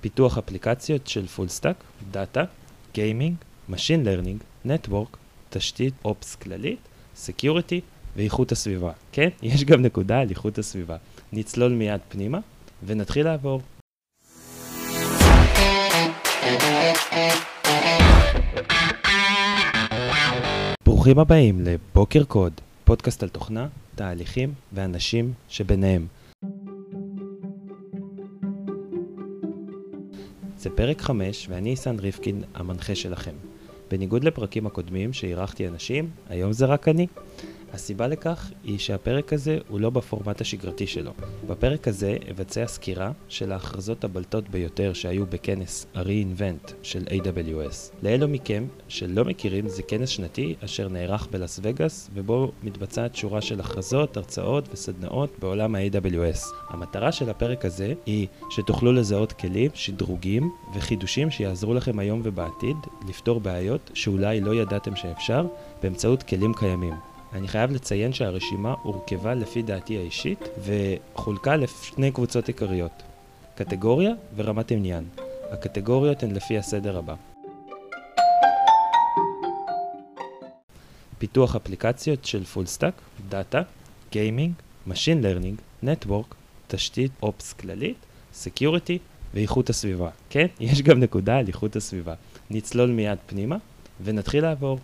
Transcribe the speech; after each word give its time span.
פיתוח 0.00 0.38
אפליקציות 0.38 1.06
של 1.06 1.26
full 1.26 1.48
stack, 1.48 1.76
data, 2.10 2.44
gaming, 2.94 3.34
Machine 3.70 4.04
Learning, 4.04 4.66
Network, 4.66 5.16
תשתית 5.50 5.94
Ops 6.04 6.34
כללית, 6.34 6.78
Security 7.26 7.80
ואיכות 8.16 8.52
הסביבה. 8.52 8.92
כן, 9.12 9.28
יש 9.42 9.64
גם 9.64 9.82
נקודה 9.82 10.20
על 10.20 10.30
איכות 10.30 10.58
הסביבה. 10.58 10.96
נצלול 11.32 11.72
מיד 11.72 12.00
פנימה 12.08 12.38
ונתחיל 12.86 13.24
לעבור. 13.24 13.62
ברוכים 20.84 21.18
הבאים 21.18 21.60
לבוקר 21.60 22.24
קוד, 22.24 22.52
פודקאסט 22.84 23.22
על 23.22 23.28
תוכנה, 23.28 23.68
תהליכים 23.94 24.54
ואנשים 24.72 25.32
שביניהם. 25.48 26.06
פרק 30.78 31.00
5 31.00 31.46
ואני 31.50 31.70
איסן 31.70 31.98
ריפקין, 31.98 32.42
המנחה 32.54 32.94
שלכם. 32.94 33.34
בניגוד 33.90 34.24
לפרקים 34.24 34.66
הקודמים 34.66 35.12
שאירחתי 35.12 35.68
אנשים, 35.68 36.10
היום 36.28 36.52
זה 36.52 36.66
רק 36.66 36.88
אני. 36.88 37.06
הסיבה 37.72 38.06
לכך 38.06 38.50
היא 38.64 38.78
שהפרק 38.78 39.32
הזה 39.32 39.58
הוא 39.68 39.80
לא 39.80 39.90
בפורמט 39.90 40.40
השגרתי 40.40 40.86
שלו. 40.86 41.10
בפרק 41.46 41.88
הזה 41.88 42.16
אבצע 42.30 42.66
סקירה 42.66 43.10
של 43.28 43.52
ההכרזות 43.52 44.04
הבלטות 44.04 44.48
ביותר 44.48 44.92
שהיו 44.92 45.26
בכנס 45.26 45.86
ה-reinvent 45.94 46.72
של 46.82 47.04
AWS. 47.08 47.94
לאלו 48.02 48.28
מכם 48.28 48.66
שלא 48.88 49.24
מכירים 49.24 49.68
זה 49.68 49.82
כנס 49.82 50.08
שנתי 50.08 50.54
אשר 50.64 50.88
נערך 50.88 51.28
בלאס 51.30 51.60
וגאס 51.62 52.10
ובו 52.14 52.52
מתבצעת 52.62 53.16
שורה 53.16 53.40
של 53.40 53.60
הכרזות, 53.60 54.16
הרצאות 54.16 54.68
וסדנאות 54.72 55.30
בעולם 55.38 55.74
ה-AWS. 55.74 56.38
המטרה 56.68 57.12
של 57.12 57.30
הפרק 57.30 57.64
הזה 57.64 57.92
היא 58.06 58.26
שתוכלו 58.50 58.92
לזהות 58.92 59.32
כלים, 59.32 59.70
שדרוגים 59.74 60.50
וחידושים 60.74 61.30
שיעזרו 61.30 61.74
לכם 61.74 61.98
היום 61.98 62.20
ובעתיד 62.24 62.76
לפתור 63.08 63.40
בעיות 63.40 63.90
שאולי 63.94 64.40
לא 64.40 64.54
ידעתם 64.54 64.96
שאפשר 64.96 65.46
באמצעות 65.82 66.22
כלים 66.22 66.54
קיימים. 66.54 67.07
אני 67.32 67.48
חייב 67.48 67.70
לציין 67.70 68.12
שהרשימה 68.12 68.74
הורכבה 68.82 69.34
לפי 69.34 69.62
דעתי 69.62 69.98
האישית 69.98 70.48
וחולקה 70.64 71.56
לשני 71.56 72.10
קבוצות 72.10 72.48
עיקריות, 72.48 73.02
קטגוריה 73.54 74.12
ורמת 74.36 74.70
עניין. 74.70 75.04
הקטגוריות 75.50 76.22
הן 76.22 76.30
לפי 76.30 76.58
הסדר 76.58 76.98
הבא. 76.98 77.14
פיתוח 81.18 81.56
אפליקציות 81.56 82.24
של 82.24 82.44
full 82.44 82.66
stack, 82.66 82.94
data, 83.28 83.62
gaming, 84.12 84.52
Machine 84.88 85.22
Learning, 85.22 85.84
Network, 85.84 86.34
תשתית 86.68 87.12
Ops 87.22 87.52
כללית, 87.52 87.96
Security 88.44 88.98
ואיכות 89.34 89.70
הסביבה. 89.70 90.10
כן, 90.30 90.46
יש 90.60 90.82
גם 90.82 91.00
נקודה 91.00 91.38
על 91.38 91.46
איכות 91.46 91.76
הסביבה. 91.76 92.14
נצלול 92.50 92.90
מיד 92.90 93.18
פנימה 93.26 93.56
ונתחיל 94.04 94.42
לעבור. 94.42 94.78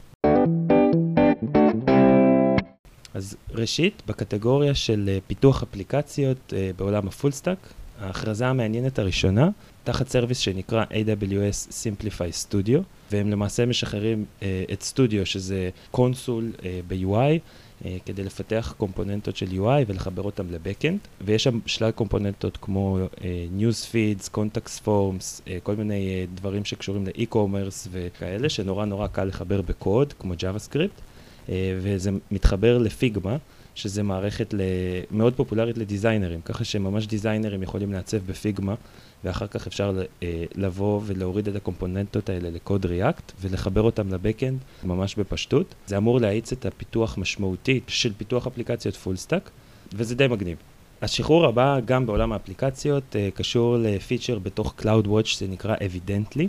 אז 3.14 3.36
ראשית, 3.50 4.02
בקטגוריה 4.06 4.74
של 4.74 5.08
אה, 5.08 5.18
פיתוח 5.26 5.62
אפליקציות 5.62 6.52
אה, 6.56 6.70
בעולם 6.76 7.08
ה 7.08 7.13
full 7.13 7.30
stack, 7.30 7.58
ההכרזה 8.00 8.46
המעניינת 8.46 8.98
הראשונה, 8.98 9.48
תחת 9.84 10.08
service 10.08 10.38
שנקרא 10.38 10.84
AWS 10.84 11.70
Amplify 11.70 12.48
Studio, 12.48 12.78
והם 13.10 13.30
למעשה 13.30 13.66
משחררים 13.66 14.24
אה, 14.42 14.64
את 14.72 14.82
סטודיו, 14.82 15.26
שזה 15.26 15.70
console 15.90 16.52
ב-UI, 16.88 17.38
כדי 18.06 18.24
לפתח 18.24 18.74
קומפוננטות 18.78 19.36
של 19.36 19.46
UI 19.46 19.84
ולחבר 19.86 20.22
אותם 20.22 20.50
לבקאנד, 20.50 20.98
ויש 21.20 21.44
שם 21.44 21.58
שלל 21.66 21.90
קומפוננטות 21.90 22.58
כמו 22.60 22.98
News 23.58 23.92
Feeds, 23.92 24.28
Contacts 24.34 24.86
Forms, 24.86 25.50
כל 25.62 25.76
מיני 25.76 26.26
דברים 26.34 26.64
שקשורים 26.64 27.06
לאי-קומרס 27.06 27.88
וכאלה, 27.90 28.48
שנורא 28.48 28.84
נורא 28.84 29.06
קל 29.06 29.24
לחבר 29.24 29.62
בקוד, 29.62 30.12
כמו 30.12 30.34
JavaScript. 30.34 31.13
אה, 31.48 31.76
וזה 31.78 32.10
מתחבר 32.30 32.78
לפיגמה, 32.78 33.36
שזה 33.74 34.02
מערכת 34.02 34.54
מאוד 35.10 35.34
פופולרית 35.34 35.78
לדיזיינרים, 35.78 36.40
ככה 36.44 36.64
שממש 36.64 37.06
דיזיינרים 37.06 37.62
יכולים 37.62 37.92
לעצב 37.92 38.18
בפיגמה, 38.26 38.74
ואחר 39.24 39.46
כך 39.46 39.66
אפשר 39.66 40.02
אה, 40.22 40.44
לבוא 40.54 41.00
ולהוריד 41.04 41.48
את 41.48 41.56
הקומפוננטות 41.56 42.28
האלה 42.28 42.50
לקוד 42.50 42.86
ריאקט 42.86 43.32
ולחבר 43.40 43.82
אותם 43.82 44.08
לבקאנד 44.14 44.58
ממש 44.84 45.14
בפשטות. 45.14 45.74
זה 45.86 45.96
אמור 45.96 46.20
להאיץ 46.20 46.52
את 46.52 46.66
הפיתוח 46.66 47.18
משמעותי 47.18 47.80
של 47.86 48.12
פיתוח 48.16 48.46
אפליקציות 48.46 48.96
full 48.96 49.16
stack, 49.16 49.50
וזה 49.92 50.14
די 50.14 50.26
מגניב. 50.26 50.56
השחרור 51.02 51.46
הבא, 51.46 51.80
גם 51.84 52.06
בעולם 52.06 52.32
האפליקציות, 52.32 53.16
אה, 53.16 53.28
קשור 53.34 53.76
לפיצ'ר 53.80 54.38
בתוך 54.38 54.74
CloudWatch, 54.80 55.38
זה 55.38 55.46
נקרא 55.48 55.76
Evidently. 55.76 56.46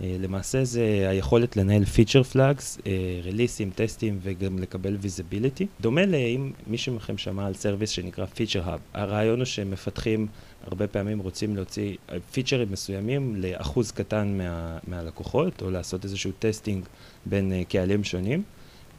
אה, 0.00 0.16
למעשה 0.20 0.64
זה 0.64 1.06
היכולת 1.08 1.56
לנהל 1.56 1.84
feature 1.84 2.22
flags, 2.22 2.78
ריליסים, 3.22 3.70
טסטים 3.74 4.18
וגם 4.22 4.58
לקבל 4.58 4.96
visibility. 5.00 5.66
דומה 5.80 6.06
לאם 6.06 6.50
מישהו 6.66 6.94
מכם 6.94 7.18
שמע 7.18 7.46
על 7.46 7.54
service 7.54 7.90
שנקרא 7.90 8.26
FeatureHub. 8.26 8.80
הרעיון 8.94 9.38
הוא 9.38 9.44
שמפתחים 9.44 10.26
הרבה 10.66 10.86
פעמים 10.86 11.18
רוצים 11.18 11.56
להוציא 11.56 11.96
פיצ'רים 12.32 12.72
מסוימים 12.72 13.36
לאחוז 13.36 13.90
קטן 13.90 14.38
מה, 14.38 14.78
מהלקוחות, 14.86 15.62
או 15.62 15.70
לעשות 15.70 16.04
איזשהו 16.04 16.30
testing 16.38 16.84
בין 17.26 17.52
אה, 17.52 17.70
קהלים 17.70 18.04
שונים, 18.04 18.42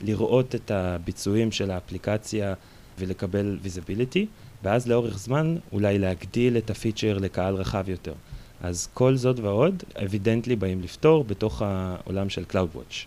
לראות 0.01 0.55
את 0.55 0.71
הביצועים 0.71 1.51
של 1.51 1.71
האפליקציה 1.71 2.53
ולקבל 2.99 3.57
visibility, 3.61 4.25
ואז 4.63 4.87
לאורך 4.87 5.17
זמן 5.17 5.55
אולי 5.71 5.99
להגדיל 5.99 6.57
את 6.57 6.69
הפיצ'ר 6.69 7.17
לקהל 7.17 7.55
רחב 7.55 7.89
יותר. 7.89 8.13
אז 8.61 8.87
כל 8.93 9.15
זאת 9.15 9.39
ועוד, 9.39 9.83
Evidently 10.03 10.55
באים 10.55 10.81
לפתור 10.81 11.23
בתוך 11.23 11.61
העולם 11.61 12.29
של 12.29 12.43
CloudWatch. 12.51 13.05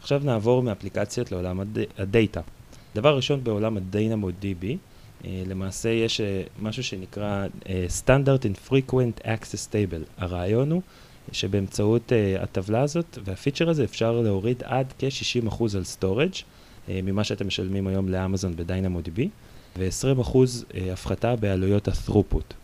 עכשיו 0.00 0.20
נעבור 0.24 0.62
מאפליקציות 0.62 1.32
לעולם 1.32 1.60
הד... 1.60 1.78
ה 1.98 2.05
data. 2.05 2.40
דבר 2.94 3.16
ראשון 3.16 3.44
בעולם 3.44 3.76
ה-DynamoDB, 3.76 4.64
אה, 5.24 5.42
למעשה 5.46 5.88
יש 5.88 6.20
אה, 6.20 6.42
משהו 6.62 6.82
שנקרא 6.82 7.46
אה, 7.68 7.86
Standard 8.04 8.42
Infrequent 8.42 9.24
Access 9.24 9.72
Table. 9.72 10.04
הרעיון 10.18 10.70
הוא 10.70 10.82
שבאמצעות 11.32 12.12
הטבלה 12.40 12.80
הזאת 12.82 13.18
והפיצ'ר 13.24 13.70
הזה 13.70 13.84
אפשר 13.84 14.12
להוריד 14.20 14.62
עד 14.64 14.92
כ-60% 14.98 15.62
על 15.76 15.82
storage 15.98 16.42
ממה 16.88 17.24
שאתם 17.24 17.46
משלמים 17.46 17.86
היום 17.86 18.08
לאמזון 18.08 18.56
ב-DynamoDB. 18.56 19.20
ו-20% 19.78 20.36
אה, 20.74 20.92
הפחתה 20.92 21.36
בעלויות 21.36 21.88
ה-throughput, 21.88 22.54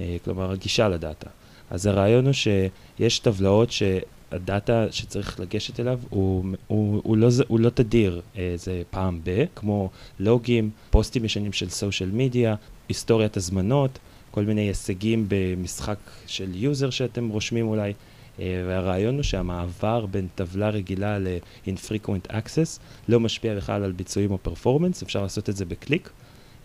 אה, 0.00 0.16
כלומר 0.24 0.50
הגישה 0.50 0.88
לדאטה. 0.88 1.28
אז 1.70 1.86
הרעיון 1.86 2.24
הוא 2.24 2.32
שיש 2.32 3.18
טבלאות 3.18 3.68
שהדאטה 3.70 4.86
שצריך 4.90 5.40
לגשת 5.40 5.80
אליו 5.80 6.00
הוא, 6.10 6.44
הוא, 6.66 7.00
הוא, 7.04 7.16
לא, 7.16 7.28
הוא 7.48 7.60
לא 7.60 7.70
תדיר 7.70 8.20
איזה 8.36 8.70
אה, 8.72 8.82
פעם 8.90 9.20
ב, 9.24 9.44
כמו 9.54 9.90
לוגים, 10.20 10.70
פוסטים 10.90 11.24
ישנים 11.24 11.52
של 11.52 11.70
סושיאל 11.70 12.10
מדיה, 12.12 12.54
היסטוריית 12.88 13.36
הזמנות, 13.36 13.98
כל 14.30 14.44
מיני 14.44 14.60
הישגים 14.60 15.26
במשחק 15.28 15.98
של 16.26 16.50
user 16.54 16.90
שאתם 16.90 17.28
רושמים 17.28 17.68
אולי. 17.68 17.92
והרעיון 18.38 19.14
הוא 19.14 19.22
שהמעבר 19.22 20.06
בין 20.06 20.28
טבלה 20.34 20.70
רגילה 20.70 21.18
ל-infrequent 21.18 22.30
access 22.30 22.80
לא 23.08 23.20
משפיע 23.20 23.56
בכלל 23.56 23.84
על 23.84 23.92
ביצועים 23.92 24.30
או 24.30 24.38
performance, 24.38 25.02
אפשר 25.02 25.22
לעשות 25.22 25.48
את 25.48 25.56
זה 25.56 25.64
בקליק. 25.64 26.10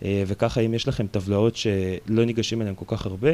אה, 0.04 0.22
וככה 0.26 0.60
אם 0.60 0.74
יש 0.74 0.88
לכם 0.88 1.06
טבלאות 1.06 1.56
שלא 1.56 2.24
ניגשים 2.24 2.60
אליהן 2.62 2.74
כל 2.78 2.96
כך 2.96 3.06
הרבה, 3.06 3.28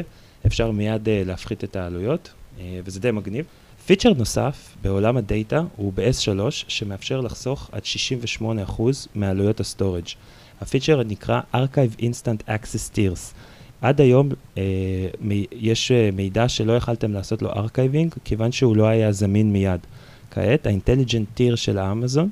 אפשר 0.45 0.71
מיד 0.71 1.09
אה, 1.09 1.23
להפחית 1.25 1.63
את 1.63 1.75
העלויות, 1.75 2.29
אה, 2.59 2.79
וזה 2.85 2.99
די 2.99 3.11
מגניב. 3.11 3.45
פיצ'ר 3.85 4.13
נוסף 4.13 4.75
בעולם 4.81 5.17
ה 5.17 5.26
data 5.26 5.63
הוא 5.75 5.93
ב-S3, 5.95 6.39
שמאפשר 6.51 7.21
לחסוך 7.21 7.69
עד 7.71 7.81
68% 8.41 8.81
מעלויות 9.15 9.59
ה 9.59 9.64
storage. 9.64 10.05
הפיצ'ר 10.61 11.03
נקרא 11.03 11.41
Archive 11.53 11.99
Instant 12.01 12.47
Access 12.49 12.95
Tiers. 12.95 13.33
עד 13.81 14.01
היום 14.01 14.29
אה, 14.57 14.63
מ- 15.21 15.43
יש 15.51 15.91
מידע 16.13 16.49
שלא 16.49 16.73
יכלתם 16.73 17.13
לעשות 17.13 17.41
לו 17.41 17.49
archiving, 17.49 18.13
כיוון 18.23 18.51
שהוא 18.51 18.75
לא 18.75 18.87
היה 18.87 19.11
זמין 19.11 19.53
מיד. 19.53 19.79
כעת, 20.31 20.67
ה-Intelligent 20.67 21.39
Tier 21.39 21.55
של 21.55 21.77
האמזון 21.77 22.29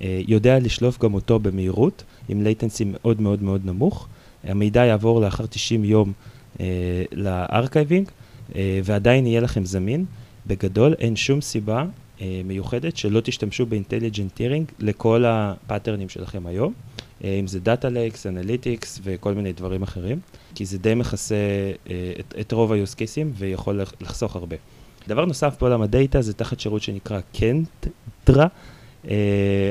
אה, 0.00 0.20
יודע 0.28 0.58
לשלוף 0.58 0.98
גם 1.02 1.14
אותו 1.14 1.38
במהירות, 1.38 2.02
עם 2.28 2.46
latency 2.46 2.84
מאוד 2.86 3.20
מאוד 3.20 3.42
מאוד 3.42 3.60
נמוך. 3.64 4.08
המידע 4.44 4.84
יעבור 4.84 5.20
לאחר 5.20 5.46
90 5.46 5.84
יום 5.84 6.12
אה, 6.60 6.66
ל 7.12 7.21
archiving, 7.21 8.08
אה, 8.54 8.80
ועדיין 8.84 9.26
יהיה 9.26 9.40
לכם 9.40 9.64
זמין. 9.64 10.04
בגדול, 10.46 10.94
אין 10.98 11.16
שום 11.16 11.40
סיבה 11.40 11.84
אה, 12.20 12.40
מיוחדת 12.44 12.96
שלא 12.96 13.20
תשתמשו 13.20 13.66
ב 13.66 13.72
Intelligent 13.72 14.34
Tiering 14.34 14.66
לכל 14.78 15.24
ה 15.26 15.34
pattern 15.34 15.92
ים 15.92 16.08
שלכם 16.08 16.46
היום, 16.46 16.72
אה, 17.24 17.36
אם 17.40 17.46
זה 17.46 17.60
data 17.60 17.88
lakes, 17.88 18.26
analytics 18.26 19.00
וכל 19.02 19.34
מיני 19.34 19.52
דברים 19.52 19.82
אחרים, 19.82 20.20
כי 20.54 20.64
זה 20.64 20.78
די 20.78 20.94
מכסה 20.94 21.34
אה, 21.90 22.12
את, 22.20 22.34
את 22.40 22.52
רוב 22.52 22.72
ה-use 22.72 22.94
cases 22.94 23.28
ויכול 23.34 23.80
לחסוך 24.00 24.36
הרבה. 24.36 24.56
דבר 25.08 25.24
נוסף 25.24 25.56
בעולם 25.60 25.82
ה 25.82 25.90
data 25.90 26.22
זה 26.22 26.34
תחת 26.34 26.60
שירות 26.60 26.82
שנקרא 26.82 27.20
Kendra. 27.32 28.46
אה, 29.04 29.08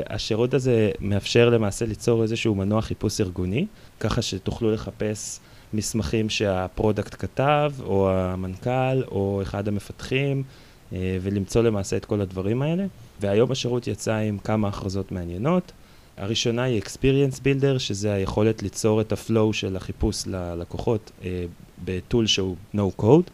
השירות 0.09 0.53
הזה 0.53 0.91
מאפשר 0.99 1.49
למעשה 1.49 1.85
ליצור 1.85 2.23
איזשהו 2.23 2.55
מנוע 2.55 2.81
חיפוש 2.81 3.21
ארגוני, 3.21 3.65
ככה 3.99 4.21
שתוכלו 4.21 4.71
לחפש 4.71 5.39
מסמכים 5.73 6.29
שה 6.29 6.55
product 6.55 7.15
כתב, 7.19 7.71
או 7.79 8.11
המנכ"ל, 8.11 9.03
או 9.11 9.39
אחד 9.41 9.67
המפתחים, 9.67 10.43
ולמצוא 10.91 11.61
למעשה 11.61 11.97
את 11.97 12.05
כל 12.05 12.21
הדברים 12.21 12.61
האלה. 12.61 12.85
והיום 13.21 13.51
השירות 13.51 13.87
יצא 13.87 14.15
עם 14.15 14.37
כמה 14.37 14.67
הכרזות 14.67 15.11
מעניינות. 15.11 15.71
הראשונה 16.17 16.63
היא 16.63 16.81
Experience 16.81 17.39
Builder, 17.39 17.79
שזה 17.79 18.13
היכולת 18.13 18.63
ליצור 18.63 19.01
את 19.01 19.11
ה 19.11 19.20
flow 19.20 19.53
של 19.53 19.75
החיפוש 19.75 20.27
ללקוחות 20.27 21.11
אה, 21.23 21.45
ב 21.85 21.94
tool 21.94 22.27
שהוא 22.27 22.55
No 22.75 23.01
Code. 23.01 23.29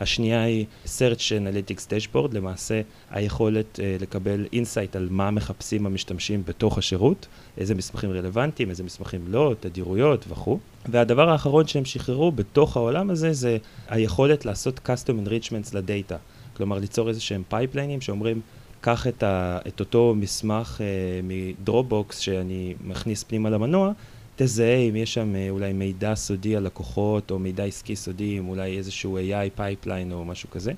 השנייה 0.00 0.42
היא 0.42 0.66
Search 0.86 1.18
Analytics 1.30 1.86
Dashboard, 1.90 2.34
למעשה 2.34 2.80
היכולת 3.10 3.80
אה, 3.80 3.96
לקבל 4.00 4.46
insight 4.52 4.96
על 4.96 5.08
מה 5.10 5.30
מחפשים 5.30 5.86
המשתמשים 5.86 6.42
בתוך 6.46 6.78
השירות, 6.78 7.26
איזה 7.58 7.74
מסמכים 7.74 8.10
רלוונטיים, 8.10 8.70
איזה 8.70 8.84
מסמכים 8.84 9.24
לא, 9.28 9.54
תדירויות 9.60 10.24
וכו'. 10.28 10.58
והדבר 10.88 11.30
האחרון 11.30 11.66
שהם 11.66 11.84
שחררו 11.84 12.32
בתוך 12.32 12.76
העולם 12.76 13.10
הזה 13.10 13.32
זה 13.32 13.58
היכולת 13.88 14.44
לעשות 14.44 14.80
Custom 14.86 15.28
Enrichments 15.28 15.76
ל 15.76 15.83
data. 15.83 16.16
כלומר, 16.56 16.78
ליצור 16.78 17.08
איזה 17.08 17.20
שהם 17.20 17.42
פייפליינים 17.48 18.00
שאומרים, 18.00 18.40
קח 18.80 19.06
את, 19.06 19.22
ה, 19.22 19.58
את 19.68 19.80
אותו 19.80 20.14
מסמך 20.16 20.80
אה, 20.80 20.82
מ 21.22 21.34
Dropbox 21.34 22.18
שאני 22.18 22.74
מכניס 22.84 23.24
פנימה 23.24 23.50
למנוע, 23.50 23.92
תזהה 24.42 24.76
אם 24.76 24.96
יש 24.96 25.14
שם 25.14 25.34
אה, 25.34 25.50
אולי 25.50 25.72
מידע 25.72 26.14
סודי 26.14 26.56
על 26.56 26.62
לקוחות 26.62 27.30
או 27.30 27.38
מידע 27.38 27.64
עסקי 27.64 27.96
סודי, 27.96 28.36
עם 28.36 28.48
אולי 28.48 28.78
איזשהו 28.78 29.18
AI 29.18 29.50
pipeline 29.54 30.12
או 30.12 30.24
משהו 30.24 30.50
כזה, 30.50 30.72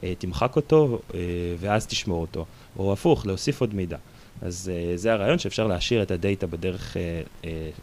אה, 0.00 0.04
תמחק 0.18 0.56
אותו 0.56 0.98
uh, 1.08 1.14
ואז 1.58 1.86
תשמור 1.86 2.20
אותו, 2.20 2.44
או 2.78 2.92
הפוך, 2.92 3.26
להוסיף 3.26 3.60
עוד 3.60 3.74
מידע. 3.74 3.96
אז 4.42 4.70
זה 4.94 5.12
הרעיון 5.12 5.38
שאפשר 5.38 5.66
להעשיר 5.66 6.02
את 6.02 6.10
ה 6.10 6.17
data 6.17 6.46
בדרך 6.46 6.96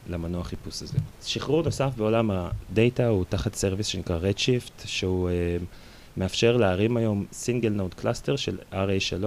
למנוע 0.10 0.44
חיפוש 0.44 0.82
הזה. 0.82 0.98
שחרור 1.24 1.64
נוסף 1.64 1.90
בעולם 1.98 2.32
ה 2.32 2.47
data 2.47 3.08
הוא 3.08 3.26
תחת 3.30 3.56
service 3.56 3.88
שנקרא 3.88 4.20
Redshift, 4.20 4.88
שהוא 4.88 5.30
מאפשר 6.18 6.58
להרים 6.58 6.98
היום 6.98 7.26
single 7.32 7.70
node 7.70 7.94
cluster 7.94 8.36
של 8.36 8.58
RA3, 8.74 9.24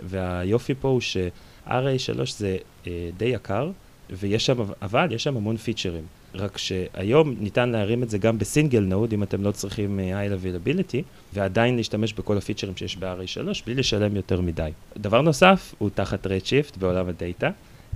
והיופי 0.00 0.74
פה 0.80 0.88
הוא 0.88 1.00
ש-RA3 1.00 2.18
זה 2.36 2.56
אה, 2.86 3.10
די 3.16 3.24
יקר, 3.24 3.70
ויש 4.12 4.46
שם, 4.46 4.56
אבל 4.82 5.12
יש 5.12 5.24
שם 5.24 5.36
המון 5.36 5.56
פיצ'רים. 5.56 6.04
רק 6.34 6.58
שהיום 6.58 7.34
ניתן 7.40 7.68
להרים 7.68 8.02
את 8.02 8.10
זה 8.10 8.18
גם 8.18 8.38
ב-single 8.38 8.80
node, 8.80 9.12
אם 9.12 9.22
אתם 9.22 9.42
לא 9.42 9.50
צריכים 9.50 10.00
uh, 10.00 10.02
high 10.02 10.44
availability, 10.44 11.02
ועדיין 11.34 11.76
להשתמש 11.76 12.12
בכל 12.12 12.38
הפיצ'רים 12.38 12.76
שיש 12.76 12.96
ב-RA3 12.96 13.62
בלי 13.66 13.74
לשלם 13.74 14.16
יותר 14.16 14.40
מדי. 14.40 14.70
דבר 14.98 15.20
נוסף 15.20 15.74
הוא 15.78 15.90
תחת 15.94 16.26
Redshift 16.26 16.78
בעולם 16.78 17.08
הדאטה. 17.08 17.50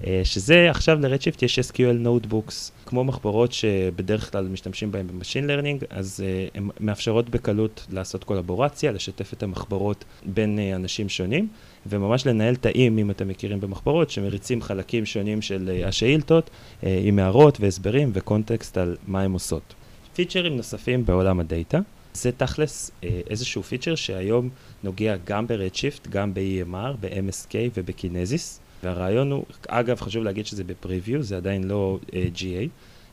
אה, 0.06 0.20
שזה 0.24 0.70
עכשיו 0.70 0.98
ל-Redshift 1.00 1.38
יש 1.42 1.58
SQL 1.58 2.06
Notebooks, 2.06 2.70
כמו 2.86 3.04
מחברות 3.04 3.52
שבדרך 3.52 4.32
כלל 4.32 4.48
משתמשים 4.48 4.92
בהן 4.92 5.06
ב-machine 5.06 5.46
learning, 5.46 5.84
אז 5.90 6.20
uh, 6.20 6.56
הן 6.58 6.68
מאפשרות 6.80 7.30
בקלות 7.30 7.86
לעשות 7.90 8.24
קולבורציה, 8.24 8.92
לשתף 8.92 9.32
את 9.32 9.42
המחברות 9.42 10.04
בין 10.24 10.58
uh, 10.58 10.76
אנשים 10.76 11.08
שונים, 11.08 11.48
וממש 11.86 12.26
לנהל 12.26 12.56
תאים, 12.56 12.98
אם 12.98 13.10
אתם 13.10 13.28
מכירים 13.28 13.60
במחברות, 13.60 14.10
שמריצים 14.10 14.62
חלקים 14.62 15.06
שונים 15.06 15.42
של 15.42 15.70
uh, 15.82 15.86
השאילתות, 15.86 16.50
uh, 16.50 16.86
עם 17.02 17.18
הערות 17.18 17.60
והסברים 17.60 18.10
וקונטקסט 18.14 18.78
על 18.78 18.96
מה 19.06 19.22
הן 19.22 19.32
עושות. 19.32 19.74
פיצ'רים 20.14 20.56
נוספים 20.56 21.04
בעולם 21.06 21.40
הדאטה. 21.40 21.78
זה 22.14 22.32
תכלס 22.32 22.90
איזשהו 23.02 23.62
פיצ'ר 23.62 23.94
שהיום 23.94 24.48
נוגע 24.84 25.16
גם 25.24 25.46
ב-Redshift, 25.46 26.08
גם 26.08 26.34
ב-EMR, 26.34 26.96
ב-MSK 27.00 27.54
ובקינזיס. 27.76 28.60
והרעיון 28.86 29.32
הוא, 29.32 29.44
אגב, 29.68 30.00
חשוב 30.00 30.24
להגיד 30.24 30.46
שזה 30.46 30.64
ב-preview, 30.64 31.22
זה 31.22 31.36
עדיין 31.36 31.64
לא 31.64 31.98
uh, 32.06 32.12
GA, 32.36 32.68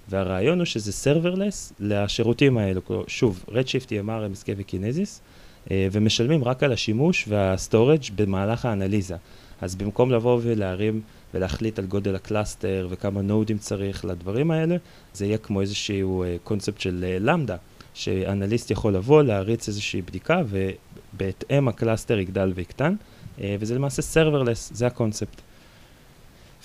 והרעיון 0.09 0.57
הוא 0.57 0.65
שזה 0.65 0.91
serverless 0.91 1.73
לשירותים 1.79 2.57
האלו, 2.57 2.81
שוב, 3.07 3.45
Redshift, 3.49 3.87
EMR, 3.87 4.43
MSK 4.43 4.49
וקינזיס, 4.57 5.21
uh, 5.65 5.69
ומשלמים 5.91 6.43
רק 6.43 6.63
על 6.63 6.71
השימוש 6.71 7.25
וה-storage 7.27 8.01
במהלך 8.15 8.65
האנליזה. 8.65 9.15
אז 9.61 9.75
במקום 9.75 10.11
לבוא 10.11 10.39
ולהרים 10.43 11.01
ולהחליט 11.33 11.79
על 11.79 11.85
גודל 11.85 12.15
ה-cluster 12.15 12.87
וכמה 12.89 13.21
node-ים 13.21 13.57
צריך 13.57 14.05
לדברים 14.05 14.51
האלה, 14.51 14.75
זה 15.13 15.25
יהיה 15.25 15.37
כמו 15.37 15.61
איזשהו 15.61 16.25
קונספט 16.43 16.77
uh, 16.77 16.81
של 16.81 17.17
למדה, 17.19 17.55
שאנליסט 17.93 18.71
יכול 18.71 18.95
לבוא, 18.95 19.23
להריץ 19.23 19.67
איזושהי 19.67 20.01
בדיקה, 20.01 20.41
ובהתאם 20.49 21.67
ה-cluster 21.67 22.19
יגדל 22.19 22.51
ויקטן, 22.55 22.95
uh, 23.37 23.41
וזה 23.59 23.75
למעשה 23.75 24.01
serverless, 24.01 24.71
זה 24.73 24.87
הקונספט. 24.87 25.41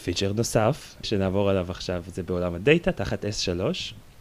פיצ'ר 0.04 0.32
נוסף 0.32 0.96
שנעבור 1.02 1.50
עליו 1.50 1.70
עכשיו 1.70 2.04
זה 2.14 2.22
בעולם 2.22 2.54
הדאטה 2.54 2.92
תחת 2.92 3.24
S3 3.24 3.60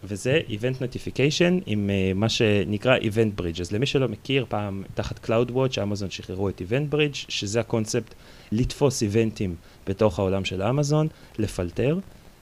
וזה 0.04 0.40
Event 0.48 0.82
Notification 0.82 1.64
עם 1.66 1.90
uh, 1.90 2.18
מה 2.18 2.30
שנקרא 2.30 2.98
Event 2.98 3.42
Bridge. 3.42 3.62
אז 3.62 3.72
למי 3.72 3.86
שלא 3.86 4.08
מכיר, 4.08 4.46
פעם 4.50 4.84
תחת 4.94 5.30
CloudWatch, 5.30 5.82
אמזון 5.84 6.10
שחררו 6.10 6.50
את 6.50 6.62
Event 6.62 6.94
Bridge, 6.94 7.26
שזה 7.30 7.60
הקונספט 7.60 8.14
לתפוס 8.52 9.02
איבנטים 9.02 9.56
בתוך 9.88 10.20
העולם 10.20 10.46
של 10.46 10.62
אמזון, 10.62 11.08
לפלטר, 11.40 11.98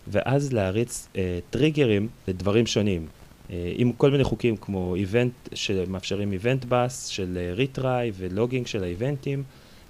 ואז 0.08 0.54
להריץ 0.54 1.08
uh, 1.14 1.18
טריגרים 1.50 2.08
לדברים 2.28 2.66
שונים. 2.68 3.08
Uh, 3.08 3.52
עם 3.76 3.92
כל 3.92 4.12
מיני 4.12 4.24
חוקים 4.24 4.58
כמו 4.58 4.96
איבנט 4.96 5.34
שמאפשרים 5.54 6.32
איבנט 6.32 6.66
בס 6.70 7.08
של 7.08 7.52
ריטריי 7.54 8.12
ולוגינג 8.18 8.68
של 8.68 8.84
האיבנטים, 8.84 9.44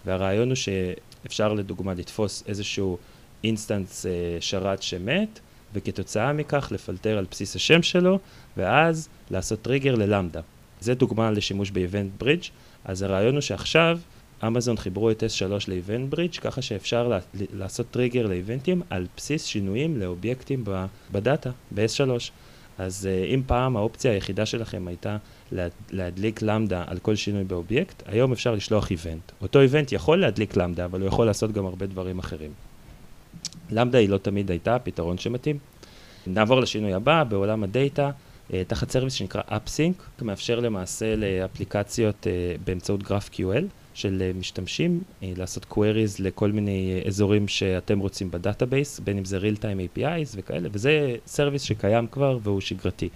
והרעיון 0.06 0.48
הוא 0.48 0.56
שאפשר 0.56 1.54
לדוגמה 1.54 1.94
לתפוס 1.94 2.44
איזשהו 2.48 2.98
instance 3.46 4.06
uh, 4.06 4.10
שרת 4.42 4.82
שמת, 4.82 5.40
וכתוצאה 5.74 6.34
מכך 6.34 6.68
לפלטר 6.72 7.18
על 7.18 7.26
בסיס 7.32 7.56
השם 7.56 7.84
שלו, 7.84 8.20
ואז 8.58 9.10
לעשות 9.32 9.62
טריגר 9.62 9.96
ללמדה. 9.96 10.42
זה 10.82 10.96
דוגמה 10.96 11.32
לשימוש 11.32 11.72
ב-Event 11.72 12.24
Bridge, 12.24 12.50
אז 12.86 13.02
הרעיון 13.02 13.34
הוא 13.34 13.42
שעכשיו 13.42 14.00
אמזון 14.48 14.78
חיברו 14.78 15.12
את 15.12 15.24
S3 15.24 15.52
ל-Event 15.68 16.16
Bridge, 16.16 16.42
ככה 16.42 16.62
שאפשר 16.62 17.08
לה, 17.08 17.20
לעשות 17.54 17.92
טריגר 17.92 18.28
ל-event-ים 18.28 18.82
על 18.90 19.08
בסיס 19.18 19.46
שינויים 19.46 19.98
לאובייקטים 19.98 20.64
בדאטה, 21.12 21.50
ב-S3. 21.72 22.10
אז 22.78 23.10
uh, 23.12 23.34
אם 23.34 23.42
פעם 23.48 23.78
האופציה 23.78 24.12
היחידה 24.12 24.46
שלכם 24.46 24.88
הייתה 24.88 25.18
לה, 25.52 25.68
להדליק 25.92 26.42
למדה 26.42 26.84
על 26.88 27.00
כל 27.00 27.16
שינוי 27.16 27.44
באובייקט, 27.44 28.04
היום 28.06 28.32
אפשר 28.32 28.56
לשלוח 28.56 28.92
event. 28.92 29.32
אותו 29.42 29.62
event 29.62 29.92
יכול 29.92 30.22
להדליק 30.22 30.58
למדה, 30.58 30.86
אבל 30.86 31.00
הוא 31.02 31.08
יכול 31.08 31.26
לעשות 31.26 31.52
גם 31.52 31.66
הרבה 31.66 31.86
דברים 31.86 32.20
אחרים. 32.20 32.52
למדה 33.72 33.98
היא 33.98 34.10
לא 34.10 34.18
תמיד 34.18 34.52
הייתה 34.52 34.76
הפתרון 34.76 35.18
שמתאים. 35.18 35.58
נעבור 36.28 36.60
לשינוי 36.60 36.94
הבא, 36.94 37.24
בעולם 37.24 37.64
הדאטה, 37.64 38.12
אה, 38.54 38.64
תחת 38.68 38.92
service 38.92 39.14
שנקרא 39.14 39.42
AppSync, 39.42 40.22
מאפשר 40.22 40.60
למעשה 40.60 41.16
לאפליקציות 41.16 42.28
אה, 42.28 42.56
באמצעות 42.66 43.02
GraphQL 43.02 43.64
של 43.94 44.22
אה, 44.22 44.32
משתמשים, 44.40 45.02
לעשות 45.22 45.66
queries 45.72 46.16
לכל 46.20 46.52
מיני 46.52 47.02
אזורים 47.08 47.48
שאתם 47.48 48.00
רוצים 48.00 48.32
ב-database, 48.32 49.00
בין 49.00 49.18
אם 49.18 49.26
זה 49.26 49.40
real 49.40 49.58
time 49.58 49.98
APIs 49.98 50.34
וכאלה, 50.36 50.70
וזה 50.72 51.16
service 51.28 51.62
שקיים 51.62 52.08
כבר 52.08 52.38
והוא 52.44 52.62
שגרתי. 52.62 53.10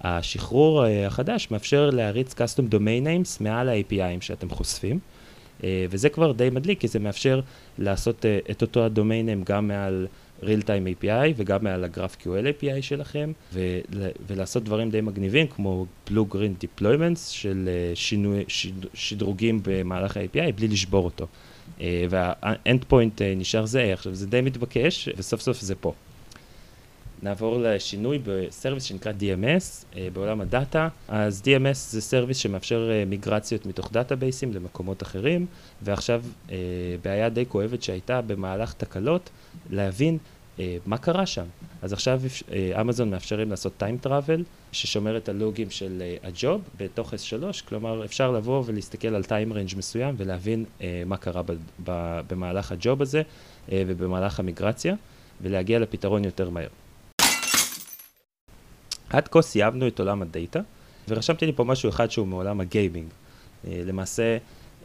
השחרור 0.00 0.84
החדש 1.06 1.50
מאפשר 1.50 1.90
להריץ 1.90 2.34
custom 2.34 2.74
domain 2.74 3.04
names 3.04 3.42
מעל 3.42 3.68
ה-APIים 3.68 4.20
שאתם 4.20 4.50
חושפים. 4.50 4.98
אה, 5.64 5.86
וזה 5.90 6.08
כבר 6.08 6.32
די 6.32 6.50
מדליק, 6.50 6.80
כי 6.80 6.88
זה 6.88 6.98
מאפשר 6.98 7.40
לעשות 7.78 8.26
אה, 8.26 8.38
את 8.50 8.62
אותו 8.62 8.84
הדומיין 8.84 9.28
גם 9.28 9.68
מעל 9.68 10.06
real 10.42 10.62
time 10.62 11.02
API 11.02 11.32
וגם 11.36 11.64
מעל 11.64 11.84
ה-GraphQL 11.84 12.60
API 12.60 12.82
שלכם, 12.82 13.32
ולעשות 14.26 14.64
דברים 14.64 14.90
די 14.90 15.00
מגניבים 15.00 15.46
כמו 15.46 15.86
blue 16.08 16.32
green 16.32 16.64
deployments 16.64 17.30
של 17.30 17.68
אה, 17.68 17.92
שינוי, 17.94 18.44
שדרוגים 18.94 19.60
במהלך 19.62 20.16
ה-API 20.16 20.52
בלי 20.56 20.68
לשבור 20.68 21.04
אותו. 21.04 21.26
וה-end 22.10 22.92
point 22.92 23.22
נשאר 23.36 23.66
זה, 23.66 23.92
עכשיו 23.92 24.14
זה 24.14 24.26
די 24.26 24.40
מתבקש, 24.40 25.08
וסוף 25.16 25.40
סוף 25.40 25.60
זה 25.60 25.74
פה. 25.74 25.92
נעבור 27.24 27.58
לשינוי 27.60 28.18
ב-service 28.24 28.84
שנקרא 28.84 29.12
DMS 29.20 29.96
אה, 29.96 30.08
בעולם 30.12 30.40
הדאטה. 30.40 30.88
אז 31.08 31.42
DMS 31.44 31.74
זה 31.74 32.00
service 32.00 32.36
שמאפשר 32.36 32.90
uh, 32.90 33.08
מיגרציות 33.08 33.66
מתוך 33.66 33.92
database-ים 33.92 34.52
למקומות 34.52 35.02
אחרים, 35.02 35.46
ועכשיו 35.82 36.22
uh, 36.48 36.52
בעיה 37.02 37.28
די 37.28 37.44
כואבת 37.48 37.82
שהייתה 37.82 38.20
במהלך 38.20 38.72
תקלות, 38.72 39.30
להבין 39.70 40.18
מה 40.86 40.98
קרה 40.98 41.26
שם. 41.26 41.44
אז 41.82 41.92
עכשיו 41.92 42.20
אמזון 42.80 43.10
מאפשרים 43.10 43.50
לעשות 43.50 43.82
time 43.82 44.06
travel, 44.06 44.40
ששומר 44.72 45.16
את 45.16 45.28
הלוגים 45.28 45.70
של 45.70 46.02
הג'וב 46.22 46.62
בתוך 46.76 47.14
S3, 47.14 47.66
כלומר 47.68 48.04
אפשר 48.04 48.30
לבוא 48.30 48.62
ולהסתכל 48.66 49.08
על 49.08 49.22
time 49.22 49.52
range 49.52 49.76
מסוים 49.76 50.14
ולהבין 50.18 50.64
מה 51.06 51.16
קרה 51.16 51.42
במהלך 52.28 52.72
הג'וב 52.72 53.02
הזה 53.02 53.22
ובמהלך 53.72 54.40
המיגרציה, 54.40 54.94
ולהגיע 55.42 55.78
לפתרון 55.78 56.24
יותר 56.24 56.50
מהר. 56.50 56.68
עד 59.16 59.28
כה 59.28 59.42
סיימנו 59.42 59.86
את 59.86 59.98
עולם 59.98 60.22
הדאטה, 60.22 60.60
ורשמתי 61.08 61.46
לי 61.46 61.52
פה 61.52 61.64
משהו 61.64 61.88
אחד 61.88 62.10
שהוא 62.10 62.26
מעולם 62.26 62.60
ה-gaming. 62.60 63.08
אה, 63.66 63.82
למעשה, 63.86 64.36